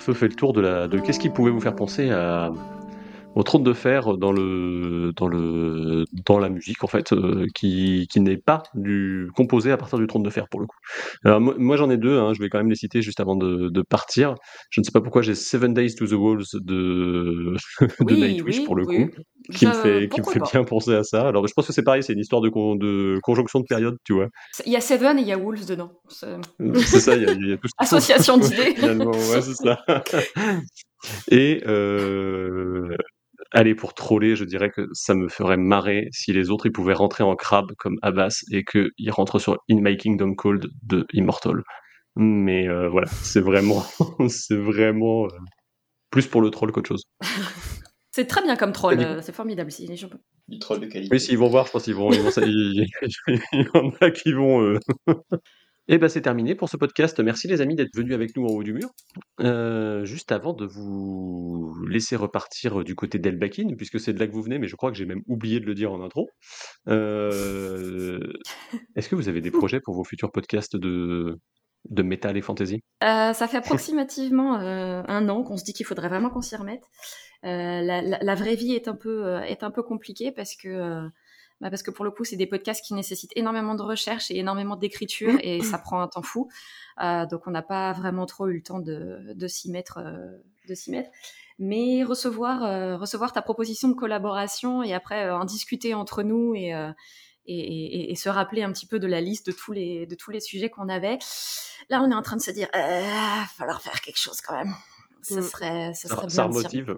Peu 0.08 0.14
fait 0.14 0.28
le 0.28 0.34
tour 0.34 0.54
de 0.54 0.62
la 0.62 0.88
de 0.88 0.98
qu'est-ce 0.98 1.20
qui 1.20 1.28
pouvait 1.28 1.50
vous 1.50 1.60
faire 1.60 1.76
penser 1.76 2.08
à 2.08 2.50
au 3.34 3.42
trône 3.42 3.62
de 3.62 3.74
fer 3.74 4.16
dans 4.16 4.32
le 4.32 5.12
dans 5.14 5.28
le 5.28 6.04
dans 6.24 6.38
la 6.38 6.48
musique 6.48 6.82
en 6.82 6.86
fait 6.86 7.12
euh, 7.12 7.44
qui, 7.54 8.06
qui 8.10 8.20
n'est 8.20 8.38
pas 8.38 8.62
du 8.72 9.28
composé 9.36 9.70
à 9.70 9.76
partir 9.76 9.98
du 9.98 10.06
trône 10.06 10.22
de 10.22 10.30
fer 10.30 10.48
pour 10.48 10.60
le 10.60 10.66
coup. 10.66 10.78
Alors 11.26 11.42
moi, 11.42 11.54
moi, 11.58 11.76
j'en 11.76 11.90
ai 11.90 11.98
deux, 11.98 12.18
hein, 12.18 12.32
je 12.32 12.40
vais 12.40 12.48
quand 12.48 12.56
même 12.56 12.70
les 12.70 12.74
citer 12.74 13.02
juste 13.02 13.20
avant 13.20 13.36
de, 13.36 13.68
de 13.68 13.82
partir. 13.82 14.34
Je 14.70 14.80
ne 14.80 14.84
sais 14.84 14.92
pas 14.92 15.02
pourquoi 15.02 15.20
j'ai 15.20 15.34
Seven 15.34 15.74
Days 15.74 15.94
to 15.94 16.06
the 16.06 16.12
Walls 16.12 16.46
de, 16.54 17.54
de 18.00 18.14
Oui, 18.14 18.18
Nightwish 18.18 18.60
oui, 18.60 18.64
pour 18.64 18.76
le 18.76 18.86
oui. 18.86 19.10
coup 19.10 19.10
qui 19.54 19.66
me 19.66 19.72
fait 19.72 20.08
qui 20.08 20.20
me 20.20 20.24
pourquoi 20.24 20.32
fait 20.34 20.38
pas. 20.40 20.50
bien 20.52 20.64
penser 20.64 20.94
à 20.94 21.02
ça. 21.04 21.26
Alors 21.28 21.46
je 21.46 21.52
pense 21.54 21.66
que 21.66 21.72
c'est 21.72 21.82
pareil, 21.82 22.02
c'est 22.02 22.12
une 22.12 22.18
histoire 22.20 22.42
de, 22.42 22.48
con- 22.48 22.76
de 22.76 23.18
conjonction 23.22 23.60
de 23.60 23.64
périodes, 23.68 23.96
tu 24.04 24.12
vois. 24.14 24.28
Il 24.66 24.72
y 24.72 24.76
a 24.76 24.80
Seven 24.80 25.18
et 25.18 25.22
il 25.22 25.28
y 25.28 25.32
a 25.32 25.38
Wolves 25.38 25.66
dedans. 25.66 25.92
C'est- 26.08 26.36
ça, 27.00 27.16
il 27.16 27.22
y 27.22 27.26
a, 27.26 27.32
il 27.32 27.48
y 27.48 27.52
a 27.52 27.56
tout 27.56 27.68
Association 27.78 28.36
d'idées. 28.38 28.74
Finalement, 28.76 29.10
ouais, 29.10 29.42
c'est 29.42 29.54
ça. 29.54 29.78
Et 31.30 31.62
euh, 31.66 32.96
allez, 33.52 33.74
pour 33.74 33.94
troller, 33.94 34.34
je 34.36 34.44
dirais 34.44 34.70
que 34.70 34.88
ça 34.92 35.14
me 35.14 35.28
ferait 35.28 35.56
marrer 35.56 36.08
si 36.12 36.32
les 36.32 36.50
autres 36.50 36.66
ils 36.66 36.72
pouvaient 36.72 36.92
rentrer 36.94 37.22
en 37.24 37.36
crabe 37.36 37.70
comme 37.78 37.96
Abbas 38.02 38.40
et 38.50 38.64
qu'ils 38.64 39.10
rentrent 39.10 39.38
sur 39.38 39.58
In 39.70 39.80
My 39.80 39.96
Kingdom 39.96 40.34
Cold 40.34 40.66
de 40.82 41.06
Immortal. 41.12 41.62
Mais 42.16 42.68
euh, 42.68 42.88
voilà, 42.88 43.06
c'est 43.22 43.40
vraiment, 43.40 43.84
c'est 44.28 44.56
vraiment 44.56 45.26
euh, 45.26 45.28
plus 46.10 46.26
pour 46.26 46.40
le 46.42 46.50
troll 46.50 46.72
qu'autre 46.72 46.88
chose. 46.88 47.04
C'est 48.18 48.26
très 48.26 48.42
bien 48.42 48.56
comme 48.56 48.72
troll, 48.72 49.00
Et 49.00 49.04
euh, 49.04 49.20
c'est 49.22 49.30
formidable. 49.34 49.70
Si 49.70 49.86
les 49.86 49.94
gens- 49.94 50.08
Du 50.48 50.58
troll 50.58 50.80
de 50.80 50.86
qualité. 50.86 51.08
Oui, 51.14 51.20
s'ils 51.20 51.38
vont 51.38 51.48
voir, 51.48 51.66
je 51.66 51.70
pense 51.70 51.84
qu'ils 51.84 51.94
vont, 51.94 52.10
ils 52.10 52.20
vont, 52.20 52.30
il 52.44 52.84
il 53.52 53.60
y 53.62 53.78
en 53.78 53.90
a 54.00 54.10
qui 54.10 54.32
vont. 54.32 54.60
euh, 54.60 54.78
Et 55.86 55.98
ben 55.98 56.08
c'est 56.08 56.20
terminé 56.22 56.56
pour 56.56 56.68
ce 56.68 56.76
podcast. 56.76 57.20
Merci 57.20 57.46
les 57.46 57.60
amis 57.60 57.76
d'être 57.76 57.94
venus 57.94 58.14
avec 58.14 58.36
nous 58.36 58.42
en 58.44 58.48
haut 58.48 58.64
du 58.64 58.72
mur. 58.72 58.90
Euh, 59.40 60.04
juste 60.04 60.32
avant 60.32 60.52
de 60.52 60.66
vous 60.66 61.72
laisser 61.88 62.16
repartir 62.16 62.82
du 62.82 62.96
côté 62.96 63.20
d'Elbakin, 63.20 63.68
puisque 63.76 64.00
c'est 64.00 64.12
de 64.12 64.18
là 64.18 64.26
que 64.26 64.32
vous 64.32 64.42
venez, 64.42 64.58
mais 64.58 64.66
je 64.66 64.74
crois 64.74 64.90
que 64.90 64.96
j'ai 64.98 65.06
même 65.06 65.22
oublié 65.28 65.60
de 65.60 65.66
le 65.66 65.74
dire 65.74 65.92
en 65.92 66.02
intro. 66.02 66.28
euh, 66.88 68.18
Est-ce 68.96 69.08
que 69.08 69.14
vous 69.14 69.28
avez 69.28 69.40
des 69.40 69.50
projets 69.52 69.80
pour 69.80 69.94
vos 69.94 70.04
futurs 70.04 70.32
podcasts 70.32 70.76
de, 70.76 71.38
de 71.88 72.02
métal 72.02 72.36
et 72.36 72.42
fantasy? 72.42 72.82
Euh, 73.04 73.32
ça 73.32 73.46
fait 73.48 73.58
approximativement 73.58 74.58
euh, 74.60 75.02
un 75.06 75.28
an 75.28 75.42
qu'on 75.42 75.56
se 75.56 75.64
dit 75.64 75.72
qu'il 75.72 75.86
faudrait 75.86 76.08
vraiment 76.08 76.30
qu'on 76.30 76.42
s'y 76.42 76.56
remette. 76.56 76.82
Euh, 77.44 77.80
la, 77.82 78.02
la- 78.02 78.18
la 78.20 78.34
vraie 78.34 78.56
vie 78.56 78.74
est 78.74 78.88
un 78.88 78.96
peu 78.96 79.24
euh, 79.26 79.40
est 79.42 79.62
un 79.62 79.70
peu 79.70 79.82
compliquée 79.82 80.32
parce 80.32 80.56
que 80.56 80.68
euh, 80.68 81.08
bah 81.60 81.70
parce 81.70 81.82
que 81.82 81.90
pour 81.92 82.04
le 82.04 82.10
coup 82.10 82.24
c'est 82.24 82.36
des 82.36 82.46
podcasts 82.46 82.84
qui 82.84 82.94
nécessitent 82.94 83.32
énormément 83.36 83.74
de 83.74 83.82
recherche 83.82 84.30
et 84.30 84.38
énormément 84.38 84.76
d'écriture 84.76 85.38
et 85.42 85.60
ça 85.62 85.78
prend 85.84 86.00
un 86.00 86.08
temps 86.08 86.22
fou. 86.22 86.48
Donc 87.00 87.46
on 87.46 87.50
n'a 87.52 87.62
pas 87.62 87.92
vraiment 87.92 88.26
trop 88.26 88.48
eu 88.48 88.54
le 88.54 88.62
temps 88.62 88.80
de, 88.80 89.32
de 89.34 89.46
s'y 89.48 89.70
mettre 89.70 90.00
de 90.68 90.74
s'y 90.74 90.90
mettre. 90.90 91.10
Mais 91.60 92.04
recevoir 92.04 92.62
euh, 92.64 92.96
recevoir 92.96 93.32
ta 93.32 93.42
proposition 93.42 93.88
de 93.88 93.94
collaboration 93.94 94.82
et 94.82 94.92
après 94.94 95.24
euh, 95.26 95.36
en 95.36 95.44
discuter 95.44 95.94
entre 95.94 96.22
nous 96.22 96.54
et 96.54 96.74
euh, 96.74 96.90
et, 97.46 97.58
et- 97.58 98.12
et 98.12 98.14
se 98.14 98.28
rappeler 98.28 98.62
un 98.62 98.70
petit 98.72 98.86
peu 98.86 98.98
de 98.98 99.06
la 99.06 99.20
liste 99.22 99.46
de 99.46 99.52
tous 99.52 99.72
les, 99.72 100.06
de 100.06 100.14
tous 100.14 100.30
les 100.30 100.40
sujets 100.40 100.68
qu'on 100.70 100.88
avait. 100.90 101.18
Là, 101.88 102.02
on 102.02 102.10
est 102.10 102.14
en 102.14 102.20
train 102.20 102.36
de 102.36 102.42
se 102.42 102.50
dire, 102.50 102.68
euh, 102.76 103.02
falloir 103.56 103.80
faire 103.80 104.02
quelque 104.02 104.18
chose 104.18 104.42
quand 104.42 104.54
même. 104.54 104.74
Ça 105.22 105.40
Mm. 105.40 105.42
serait, 105.42 105.94
ça 105.94 106.08
serait 106.08 106.28
Ça, 106.28 106.36
ça 106.36 106.48
bien. 106.48 106.58
remotive. 106.58 106.96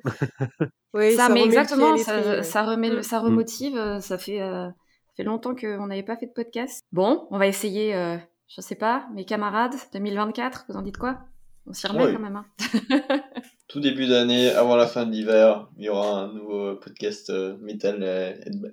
Oui, 0.95 1.15
ça, 1.15 1.29
mais 1.29 1.43
exactement, 1.45 1.97
ça, 1.97 2.43
ça 2.43 2.63
remet, 2.65 2.91
le- 2.91 2.99
Mm. 2.99 3.03
ça 3.03 3.19
remotive. 3.21 3.99
Ça 4.01 4.19
fait, 4.19 4.41
euh, 4.41 4.67
ça 4.69 5.13
fait 5.17 5.23
longtemps 5.25 5.55
qu'on 5.55 5.87
n'avait 5.87 6.03
pas 6.03 6.17
fait 6.17 6.27
de 6.27 6.33
podcast. 6.33 6.83
Bon, 6.93 7.27
on 7.31 7.39
va 7.39 7.47
essayer, 7.47 7.95
euh, 7.95 8.17
je 8.49 8.61
sais 8.61 8.75
pas, 8.75 9.07
mes 9.15 9.25
camarades, 9.25 9.75
2024, 9.93 10.67
vous 10.69 10.77
en 10.77 10.83
dites 10.83 10.97
quoi? 10.99 11.19
On 11.67 11.73
s'y 11.73 11.87
remet 11.87 12.07
Oui. 12.07 12.13
quand 12.15 12.21
même. 12.21 12.37
hein. 12.37 12.47
Tout 13.69 13.81
début 13.81 14.07
d'année, 14.09 14.51
avant 14.51 14.75
la 14.77 14.87
fin 14.89 15.07
de 15.07 15.13
l'hiver, 15.13 15.69
il 15.79 15.85
y 15.85 15.89
aura 15.89 16.23
un 16.23 16.33
nouveau 16.33 16.75
podcast 16.77 17.31
euh, 17.31 17.57
metal 17.61 18.03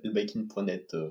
elbakin.net. 0.04 0.94
euh. 0.94 1.10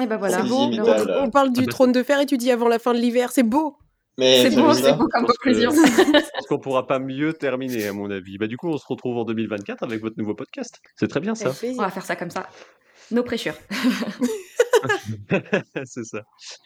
Et 0.00 0.06
ben 0.06 0.16
voilà. 0.16 0.42
Bon, 0.42 0.68
metal. 0.70 1.04
le- 1.06 1.10
euh. 1.12 1.22
On 1.24 1.30
parle 1.30 1.52
du 1.52 1.66
trône 1.66 1.92
de 1.92 2.02
fer 2.02 2.20
et 2.20 2.26
tu 2.26 2.36
dis 2.38 2.50
avant 2.50 2.68
la 2.68 2.78
fin 2.78 2.94
de 2.94 2.98
l'hiver, 2.98 3.30
c'est 3.32 3.42
beau. 3.42 3.76
Mais 4.18 4.42
C'est 4.42 4.48
vu 4.50 4.56
c'est 4.74 4.92
beau 4.94 5.08
comme 5.08 5.22
Je 5.22 5.26
pense 5.26 5.38
que- 5.38 5.48
conclusion. 5.48 5.70
Je 5.70 6.20
pense 6.34 6.46
qu'on 6.48 6.58
pourra 6.58 6.86
pas 6.86 6.98
mieux 6.98 7.32
terminer, 7.32 7.86
à 7.86 7.92
mon 7.92 8.10
avis. 8.10 8.36
Bah, 8.36 8.46
du 8.48 8.56
coup, 8.56 8.68
on 8.68 8.76
se 8.76 8.86
retrouve 8.86 9.16
en 9.16 9.24
2024 9.24 9.82
avec 9.84 10.00
votre 10.02 10.18
nouveau 10.18 10.34
podcast. 10.34 10.80
C'est 10.96 11.08
très 11.08 11.20
bien 11.20 11.34
ça. 11.34 11.52
On 11.78 11.82
va 11.82 11.90
faire 11.90 12.04
ça 12.04 12.16
comme 12.16 12.30
ça. 12.30 12.48
No 13.10 13.22
pressure. 13.22 13.54
c'est 15.84 16.04
ça. 16.04 16.22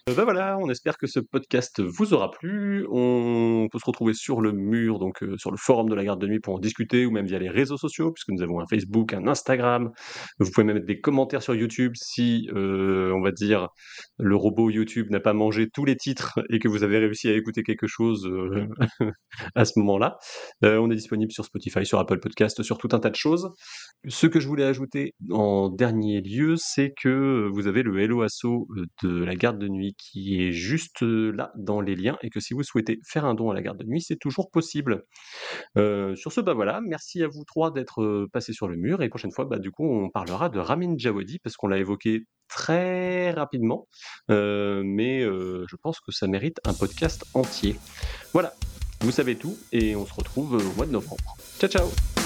Bah 0.07 0.25
voilà, 0.25 0.59
on 0.61 0.69
espère 0.69 0.99
que 0.99 1.07
ce 1.07 1.21
podcast 1.21 1.81
vous 1.81 2.15
aura 2.15 2.31
plu. 2.31 2.87
On 2.91 3.69
peut 3.71 3.79
se 3.79 3.87
retrouver 3.87 4.15
sur 4.15 4.41
le 4.41 4.53
mur, 4.53 4.99
donc 4.99 5.23
euh, 5.23 5.37
sur 5.39 5.51
le 5.51 5.57
forum 5.57 5.89
de 5.89 5.95
la 5.95 6.05
garde 6.05 6.21
de 6.21 6.27
nuit 6.27 6.41
pour 6.41 6.55
en 6.55 6.59
discuter, 6.59 7.07
ou 7.07 7.11
même 7.11 7.27
via 7.27 7.39
les 7.39 7.49
réseaux 7.49 7.77
sociaux, 7.77 8.13
puisque 8.13 8.31
nous 8.31 8.43
avons 8.43 8.61
un 8.61 8.67
Facebook, 8.67 9.15
un 9.15 9.27
Instagram. 9.27 9.91
Vous 10.39 10.51
pouvez 10.51 10.65
même 10.65 10.77
mettre 10.77 10.87
des 10.87 11.01
commentaires 11.01 11.43
sur 11.43 11.55
YouTube 11.55 11.93
si, 11.95 12.49
euh, 12.55 13.13
on 13.15 13.23
va 13.23 13.33
dire, 13.33 13.69
le 14.19 14.37
robot 14.37 14.71
YouTube 14.71 15.09
n'a 15.11 15.21
pas 15.21 15.33
mangé 15.33 15.69
tous 15.73 15.85
les 15.85 15.97
titres 15.97 16.41
et 16.51 16.59
que 16.59 16.69
vous 16.69 16.83
avez 16.83 16.99
réussi 16.99 17.29
à 17.29 17.33
écouter 17.33 17.63
quelque 17.63 17.87
chose 17.87 18.29
à 19.55 19.65
ce 19.65 19.79
moment-là. 19.79 20.17
On 20.63 20.91
est 20.91 20.97
disponible 20.97 21.33
sur 21.33 21.45
Spotify, 21.45 21.87
sur 21.87 21.99
Apple 21.99 22.19
Podcast, 22.19 22.63
sur 22.63 22.79
tout 22.79 22.89
un 22.93 22.99
tas 22.99 23.11
de 23.11 23.17
choses. 23.17 23.51
Ce 24.09 24.27
que 24.27 24.41
je 24.41 24.49
voulais 24.49 24.65
ajouter 24.65 25.15
en 25.31 25.69
dernier 25.69 26.21
lieu, 26.21 26.32
c'est 26.57 26.93
que 27.01 27.49
vous 27.53 27.67
avez 27.67 27.83
le 27.83 27.99
Hello 28.01 28.23
Asso 28.23 28.67
de 29.03 29.25
la 29.25 29.35
garde 29.35 29.59
de 29.59 29.69
nuit 29.69 29.95
qui 29.99 30.43
est 30.43 30.53
juste 30.53 31.03
euh, 31.03 31.31
là 31.31 31.53
dans 31.57 31.81
les 31.81 31.97
liens 31.97 32.19
et 32.23 32.31
que 32.31 32.41
si 32.41 32.55
vous 32.55 32.63
souhaitez 32.63 33.01
faire 33.07 33.25
un 33.25 33.35
don 33.35 33.51
à 33.51 33.55
la 33.55 33.63
garde 33.63 33.79
de 33.79 33.85
nuit, 33.85 34.01
c'est 34.01 34.19
toujours 34.19 34.51
possible. 34.51 35.05
Euh, 35.77 36.15
sur 36.17 36.33
ce, 36.33 36.41
bah 36.41 36.55
voilà, 36.55 36.81
merci 36.81 37.23
à 37.23 37.29
vous 37.29 37.45
trois 37.45 37.71
d'être 37.71 38.03
euh, 38.03 38.29
passés 38.33 38.53
sur 38.53 38.69
le 38.69 38.77
mur 38.77 39.03
et 39.03 39.09
prochaine 39.09 39.33
fois, 39.33 39.45
bah 39.45 39.59
du 39.59 39.71
coup, 39.71 39.87
on 39.87 40.11
parlera 40.11 40.49
de 40.49 40.59
Ramin 40.59 40.95
Djawadi 40.97 41.39
parce 41.39 41.57
qu'on 41.57 41.69
l'a 41.69 41.79
évoqué 41.79 42.25
très 42.49 43.31
rapidement, 43.31 43.87
euh, 44.31 44.83
mais 44.85 45.23
euh, 45.23 45.65
je 45.69 45.77
pense 45.77 46.01
que 46.01 46.13
ça 46.13 46.27
mérite 46.27 46.59
un 46.67 46.75
podcast 46.75 47.25
entier. 47.35 47.77
Voilà, 48.33 48.55
vous 49.01 49.11
savez 49.11 49.37
tout 49.37 49.57
et 49.73 49.97
on 49.97 50.07
se 50.07 50.15
retrouve 50.15 50.55
au 50.55 50.77
mois 50.77 50.87
de 50.87 50.93
novembre. 50.93 51.37
Ciao 51.59 51.71
ciao 51.71 52.22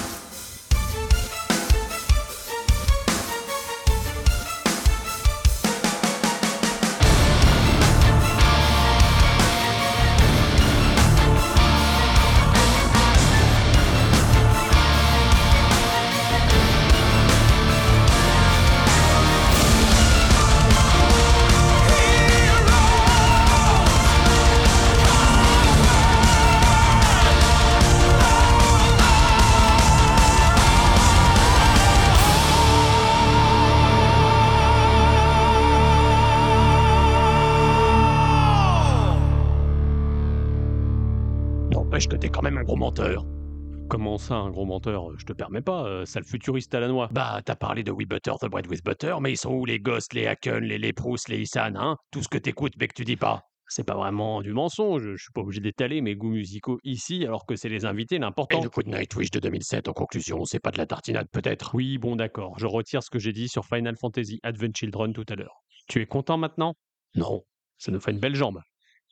ça, 44.27 44.35
un 44.35 44.49
gros 44.51 44.65
menteur 44.65 45.17
Je 45.17 45.25
te 45.25 45.33
permets 45.33 45.61
pas, 45.61 45.85
euh, 45.85 46.05
sale 46.05 46.23
futuriste 46.23 46.73
à 46.75 46.79
la 46.79 46.87
noix. 46.87 47.07
Bah, 47.11 47.41
t'as 47.45 47.55
parlé 47.55 47.83
de 47.83 47.91
We 47.91 48.07
Butter, 48.07 48.33
The 48.41 48.47
Bread 48.47 48.67
with 48.67 48.83
Butter, 48.83 49.15
mais 49.21 49.31
ils 49.31 49.37
sont 49.37 49.53
où 49.53 49.65
les 49.65 49.79
Ghosts, 49.79 50.13
les 50.13 50.27
Haken, 50.27 50.63
les 50.63 50.77
Leprous, 50.77 51.17
les 51.29 51.39
Isan, 51.41 51.75
hein? 51.75 51.97
Tout 52.11 52.21
ce 52.23 52.27
que 52.27 52.37
t'écoutes 52.37 52.73
mais 52.79 52.87
que 52.87 52.93
tu 52.93 53.03
dis 53.05 53.15
pas. 53.17 53.41
C'est 53.69 53.83
pas 53.85 53.95
vraiment 53.95 54.41
du 54.41 54.53
mensonge, 54.53 55.03
je 55.15 55.21
suis 55.21 55.31
pas 55.33 55.41
obligé 55.41 55.59
d'étaler 55.59 55.99
mes 55.99 56.15
goûts 56.15 56.29
musicaux 56.31 56.79
ici 56.85 57.25
alors 57.25 57.45
que 57.45 57.57
c'est 57.57 57.67
les 57.67 57.83
invités 57.85 58.15
Et 58.15 58.19
l'important. 58.19 58.61
le 58.63 58.69
coup 58.69 58.81
de 58.81 58.89
Nightwish 58.89 59.29
de 59.29 59.39
2007, 59.39 59.89
en 59.89 59.93
conclusion, 59.93 60.45
c'est 60.45 60.59
pas 60.61 60.71
de 60.71 60.77
la 60.77 60.85
tartinade 60.85 61.27
peut-être? 61.33 61.75
Oui, 61.75 61.97
bon 61.97 62.15
d'accord, 62.15 62.57
je 62.59 62.65
retire 62.65 63.03
ce 63.03 63.09
que 63.09 63.19
j'ai 63.19 63.33
dit 63.33 63.49
sur 63.49 63.65
Final 63.65 63.97
Fantasy 63.97 64.39
Advent 64.43 64.71
Children 64.73 65.11
tout 65.11 65.25
à 65.27 65.35
l'heure. 65.35 65.57
Tu 65.89 66.01
es 66.01 66.05
content 66.05 66.37
maintenant? 66.37 66.75
Non, 67.15 67.43
Ça 67.77 67.91
nous 67.91 67.99
fait 67.99 68.11
une 68.11 68.19
belle 68.19 68.35
jambe. 68.35 68.61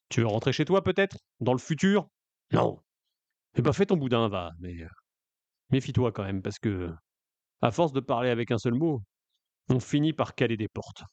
Tu 0.09 0.22
veux 0.22 0.28
rentrer 0.28 0.53
chez 0.53 0.63
toi 0.66 0.84
peut-être? 0.84 1.18
Dans 1.41 1.53
le 1.53 1.59
futur? 1.59 2.07
Non. 2.53 2.80
Eh 3.57 3.61
ben 3.61 3.74
fais 3.74 3.86
ton 3.86 3.97
boudin, 3.97 4.30
va, 4.30 4.51
mais 4.59 4.84
euh, 4.84 4.88
méfie-toi 5.76 6.13
quand 6.13 6.23
même, 6.23 6.41
parce 6.41 6.57
que 6.57 6.89
à 7.61 7.69
force 7.69 7.91
de 7.91 7.99
parler 7.99 8.30
avec 8.30 8.49
un 8.51 8.57
seul 8.57 8.76
mot, 8.76 9.01
on 9.69 9.82
finit 9.82 10.13
par 10.13 10.34
caler 10.34 10.55
des 10.55 10.69
portes. 10.69 11.03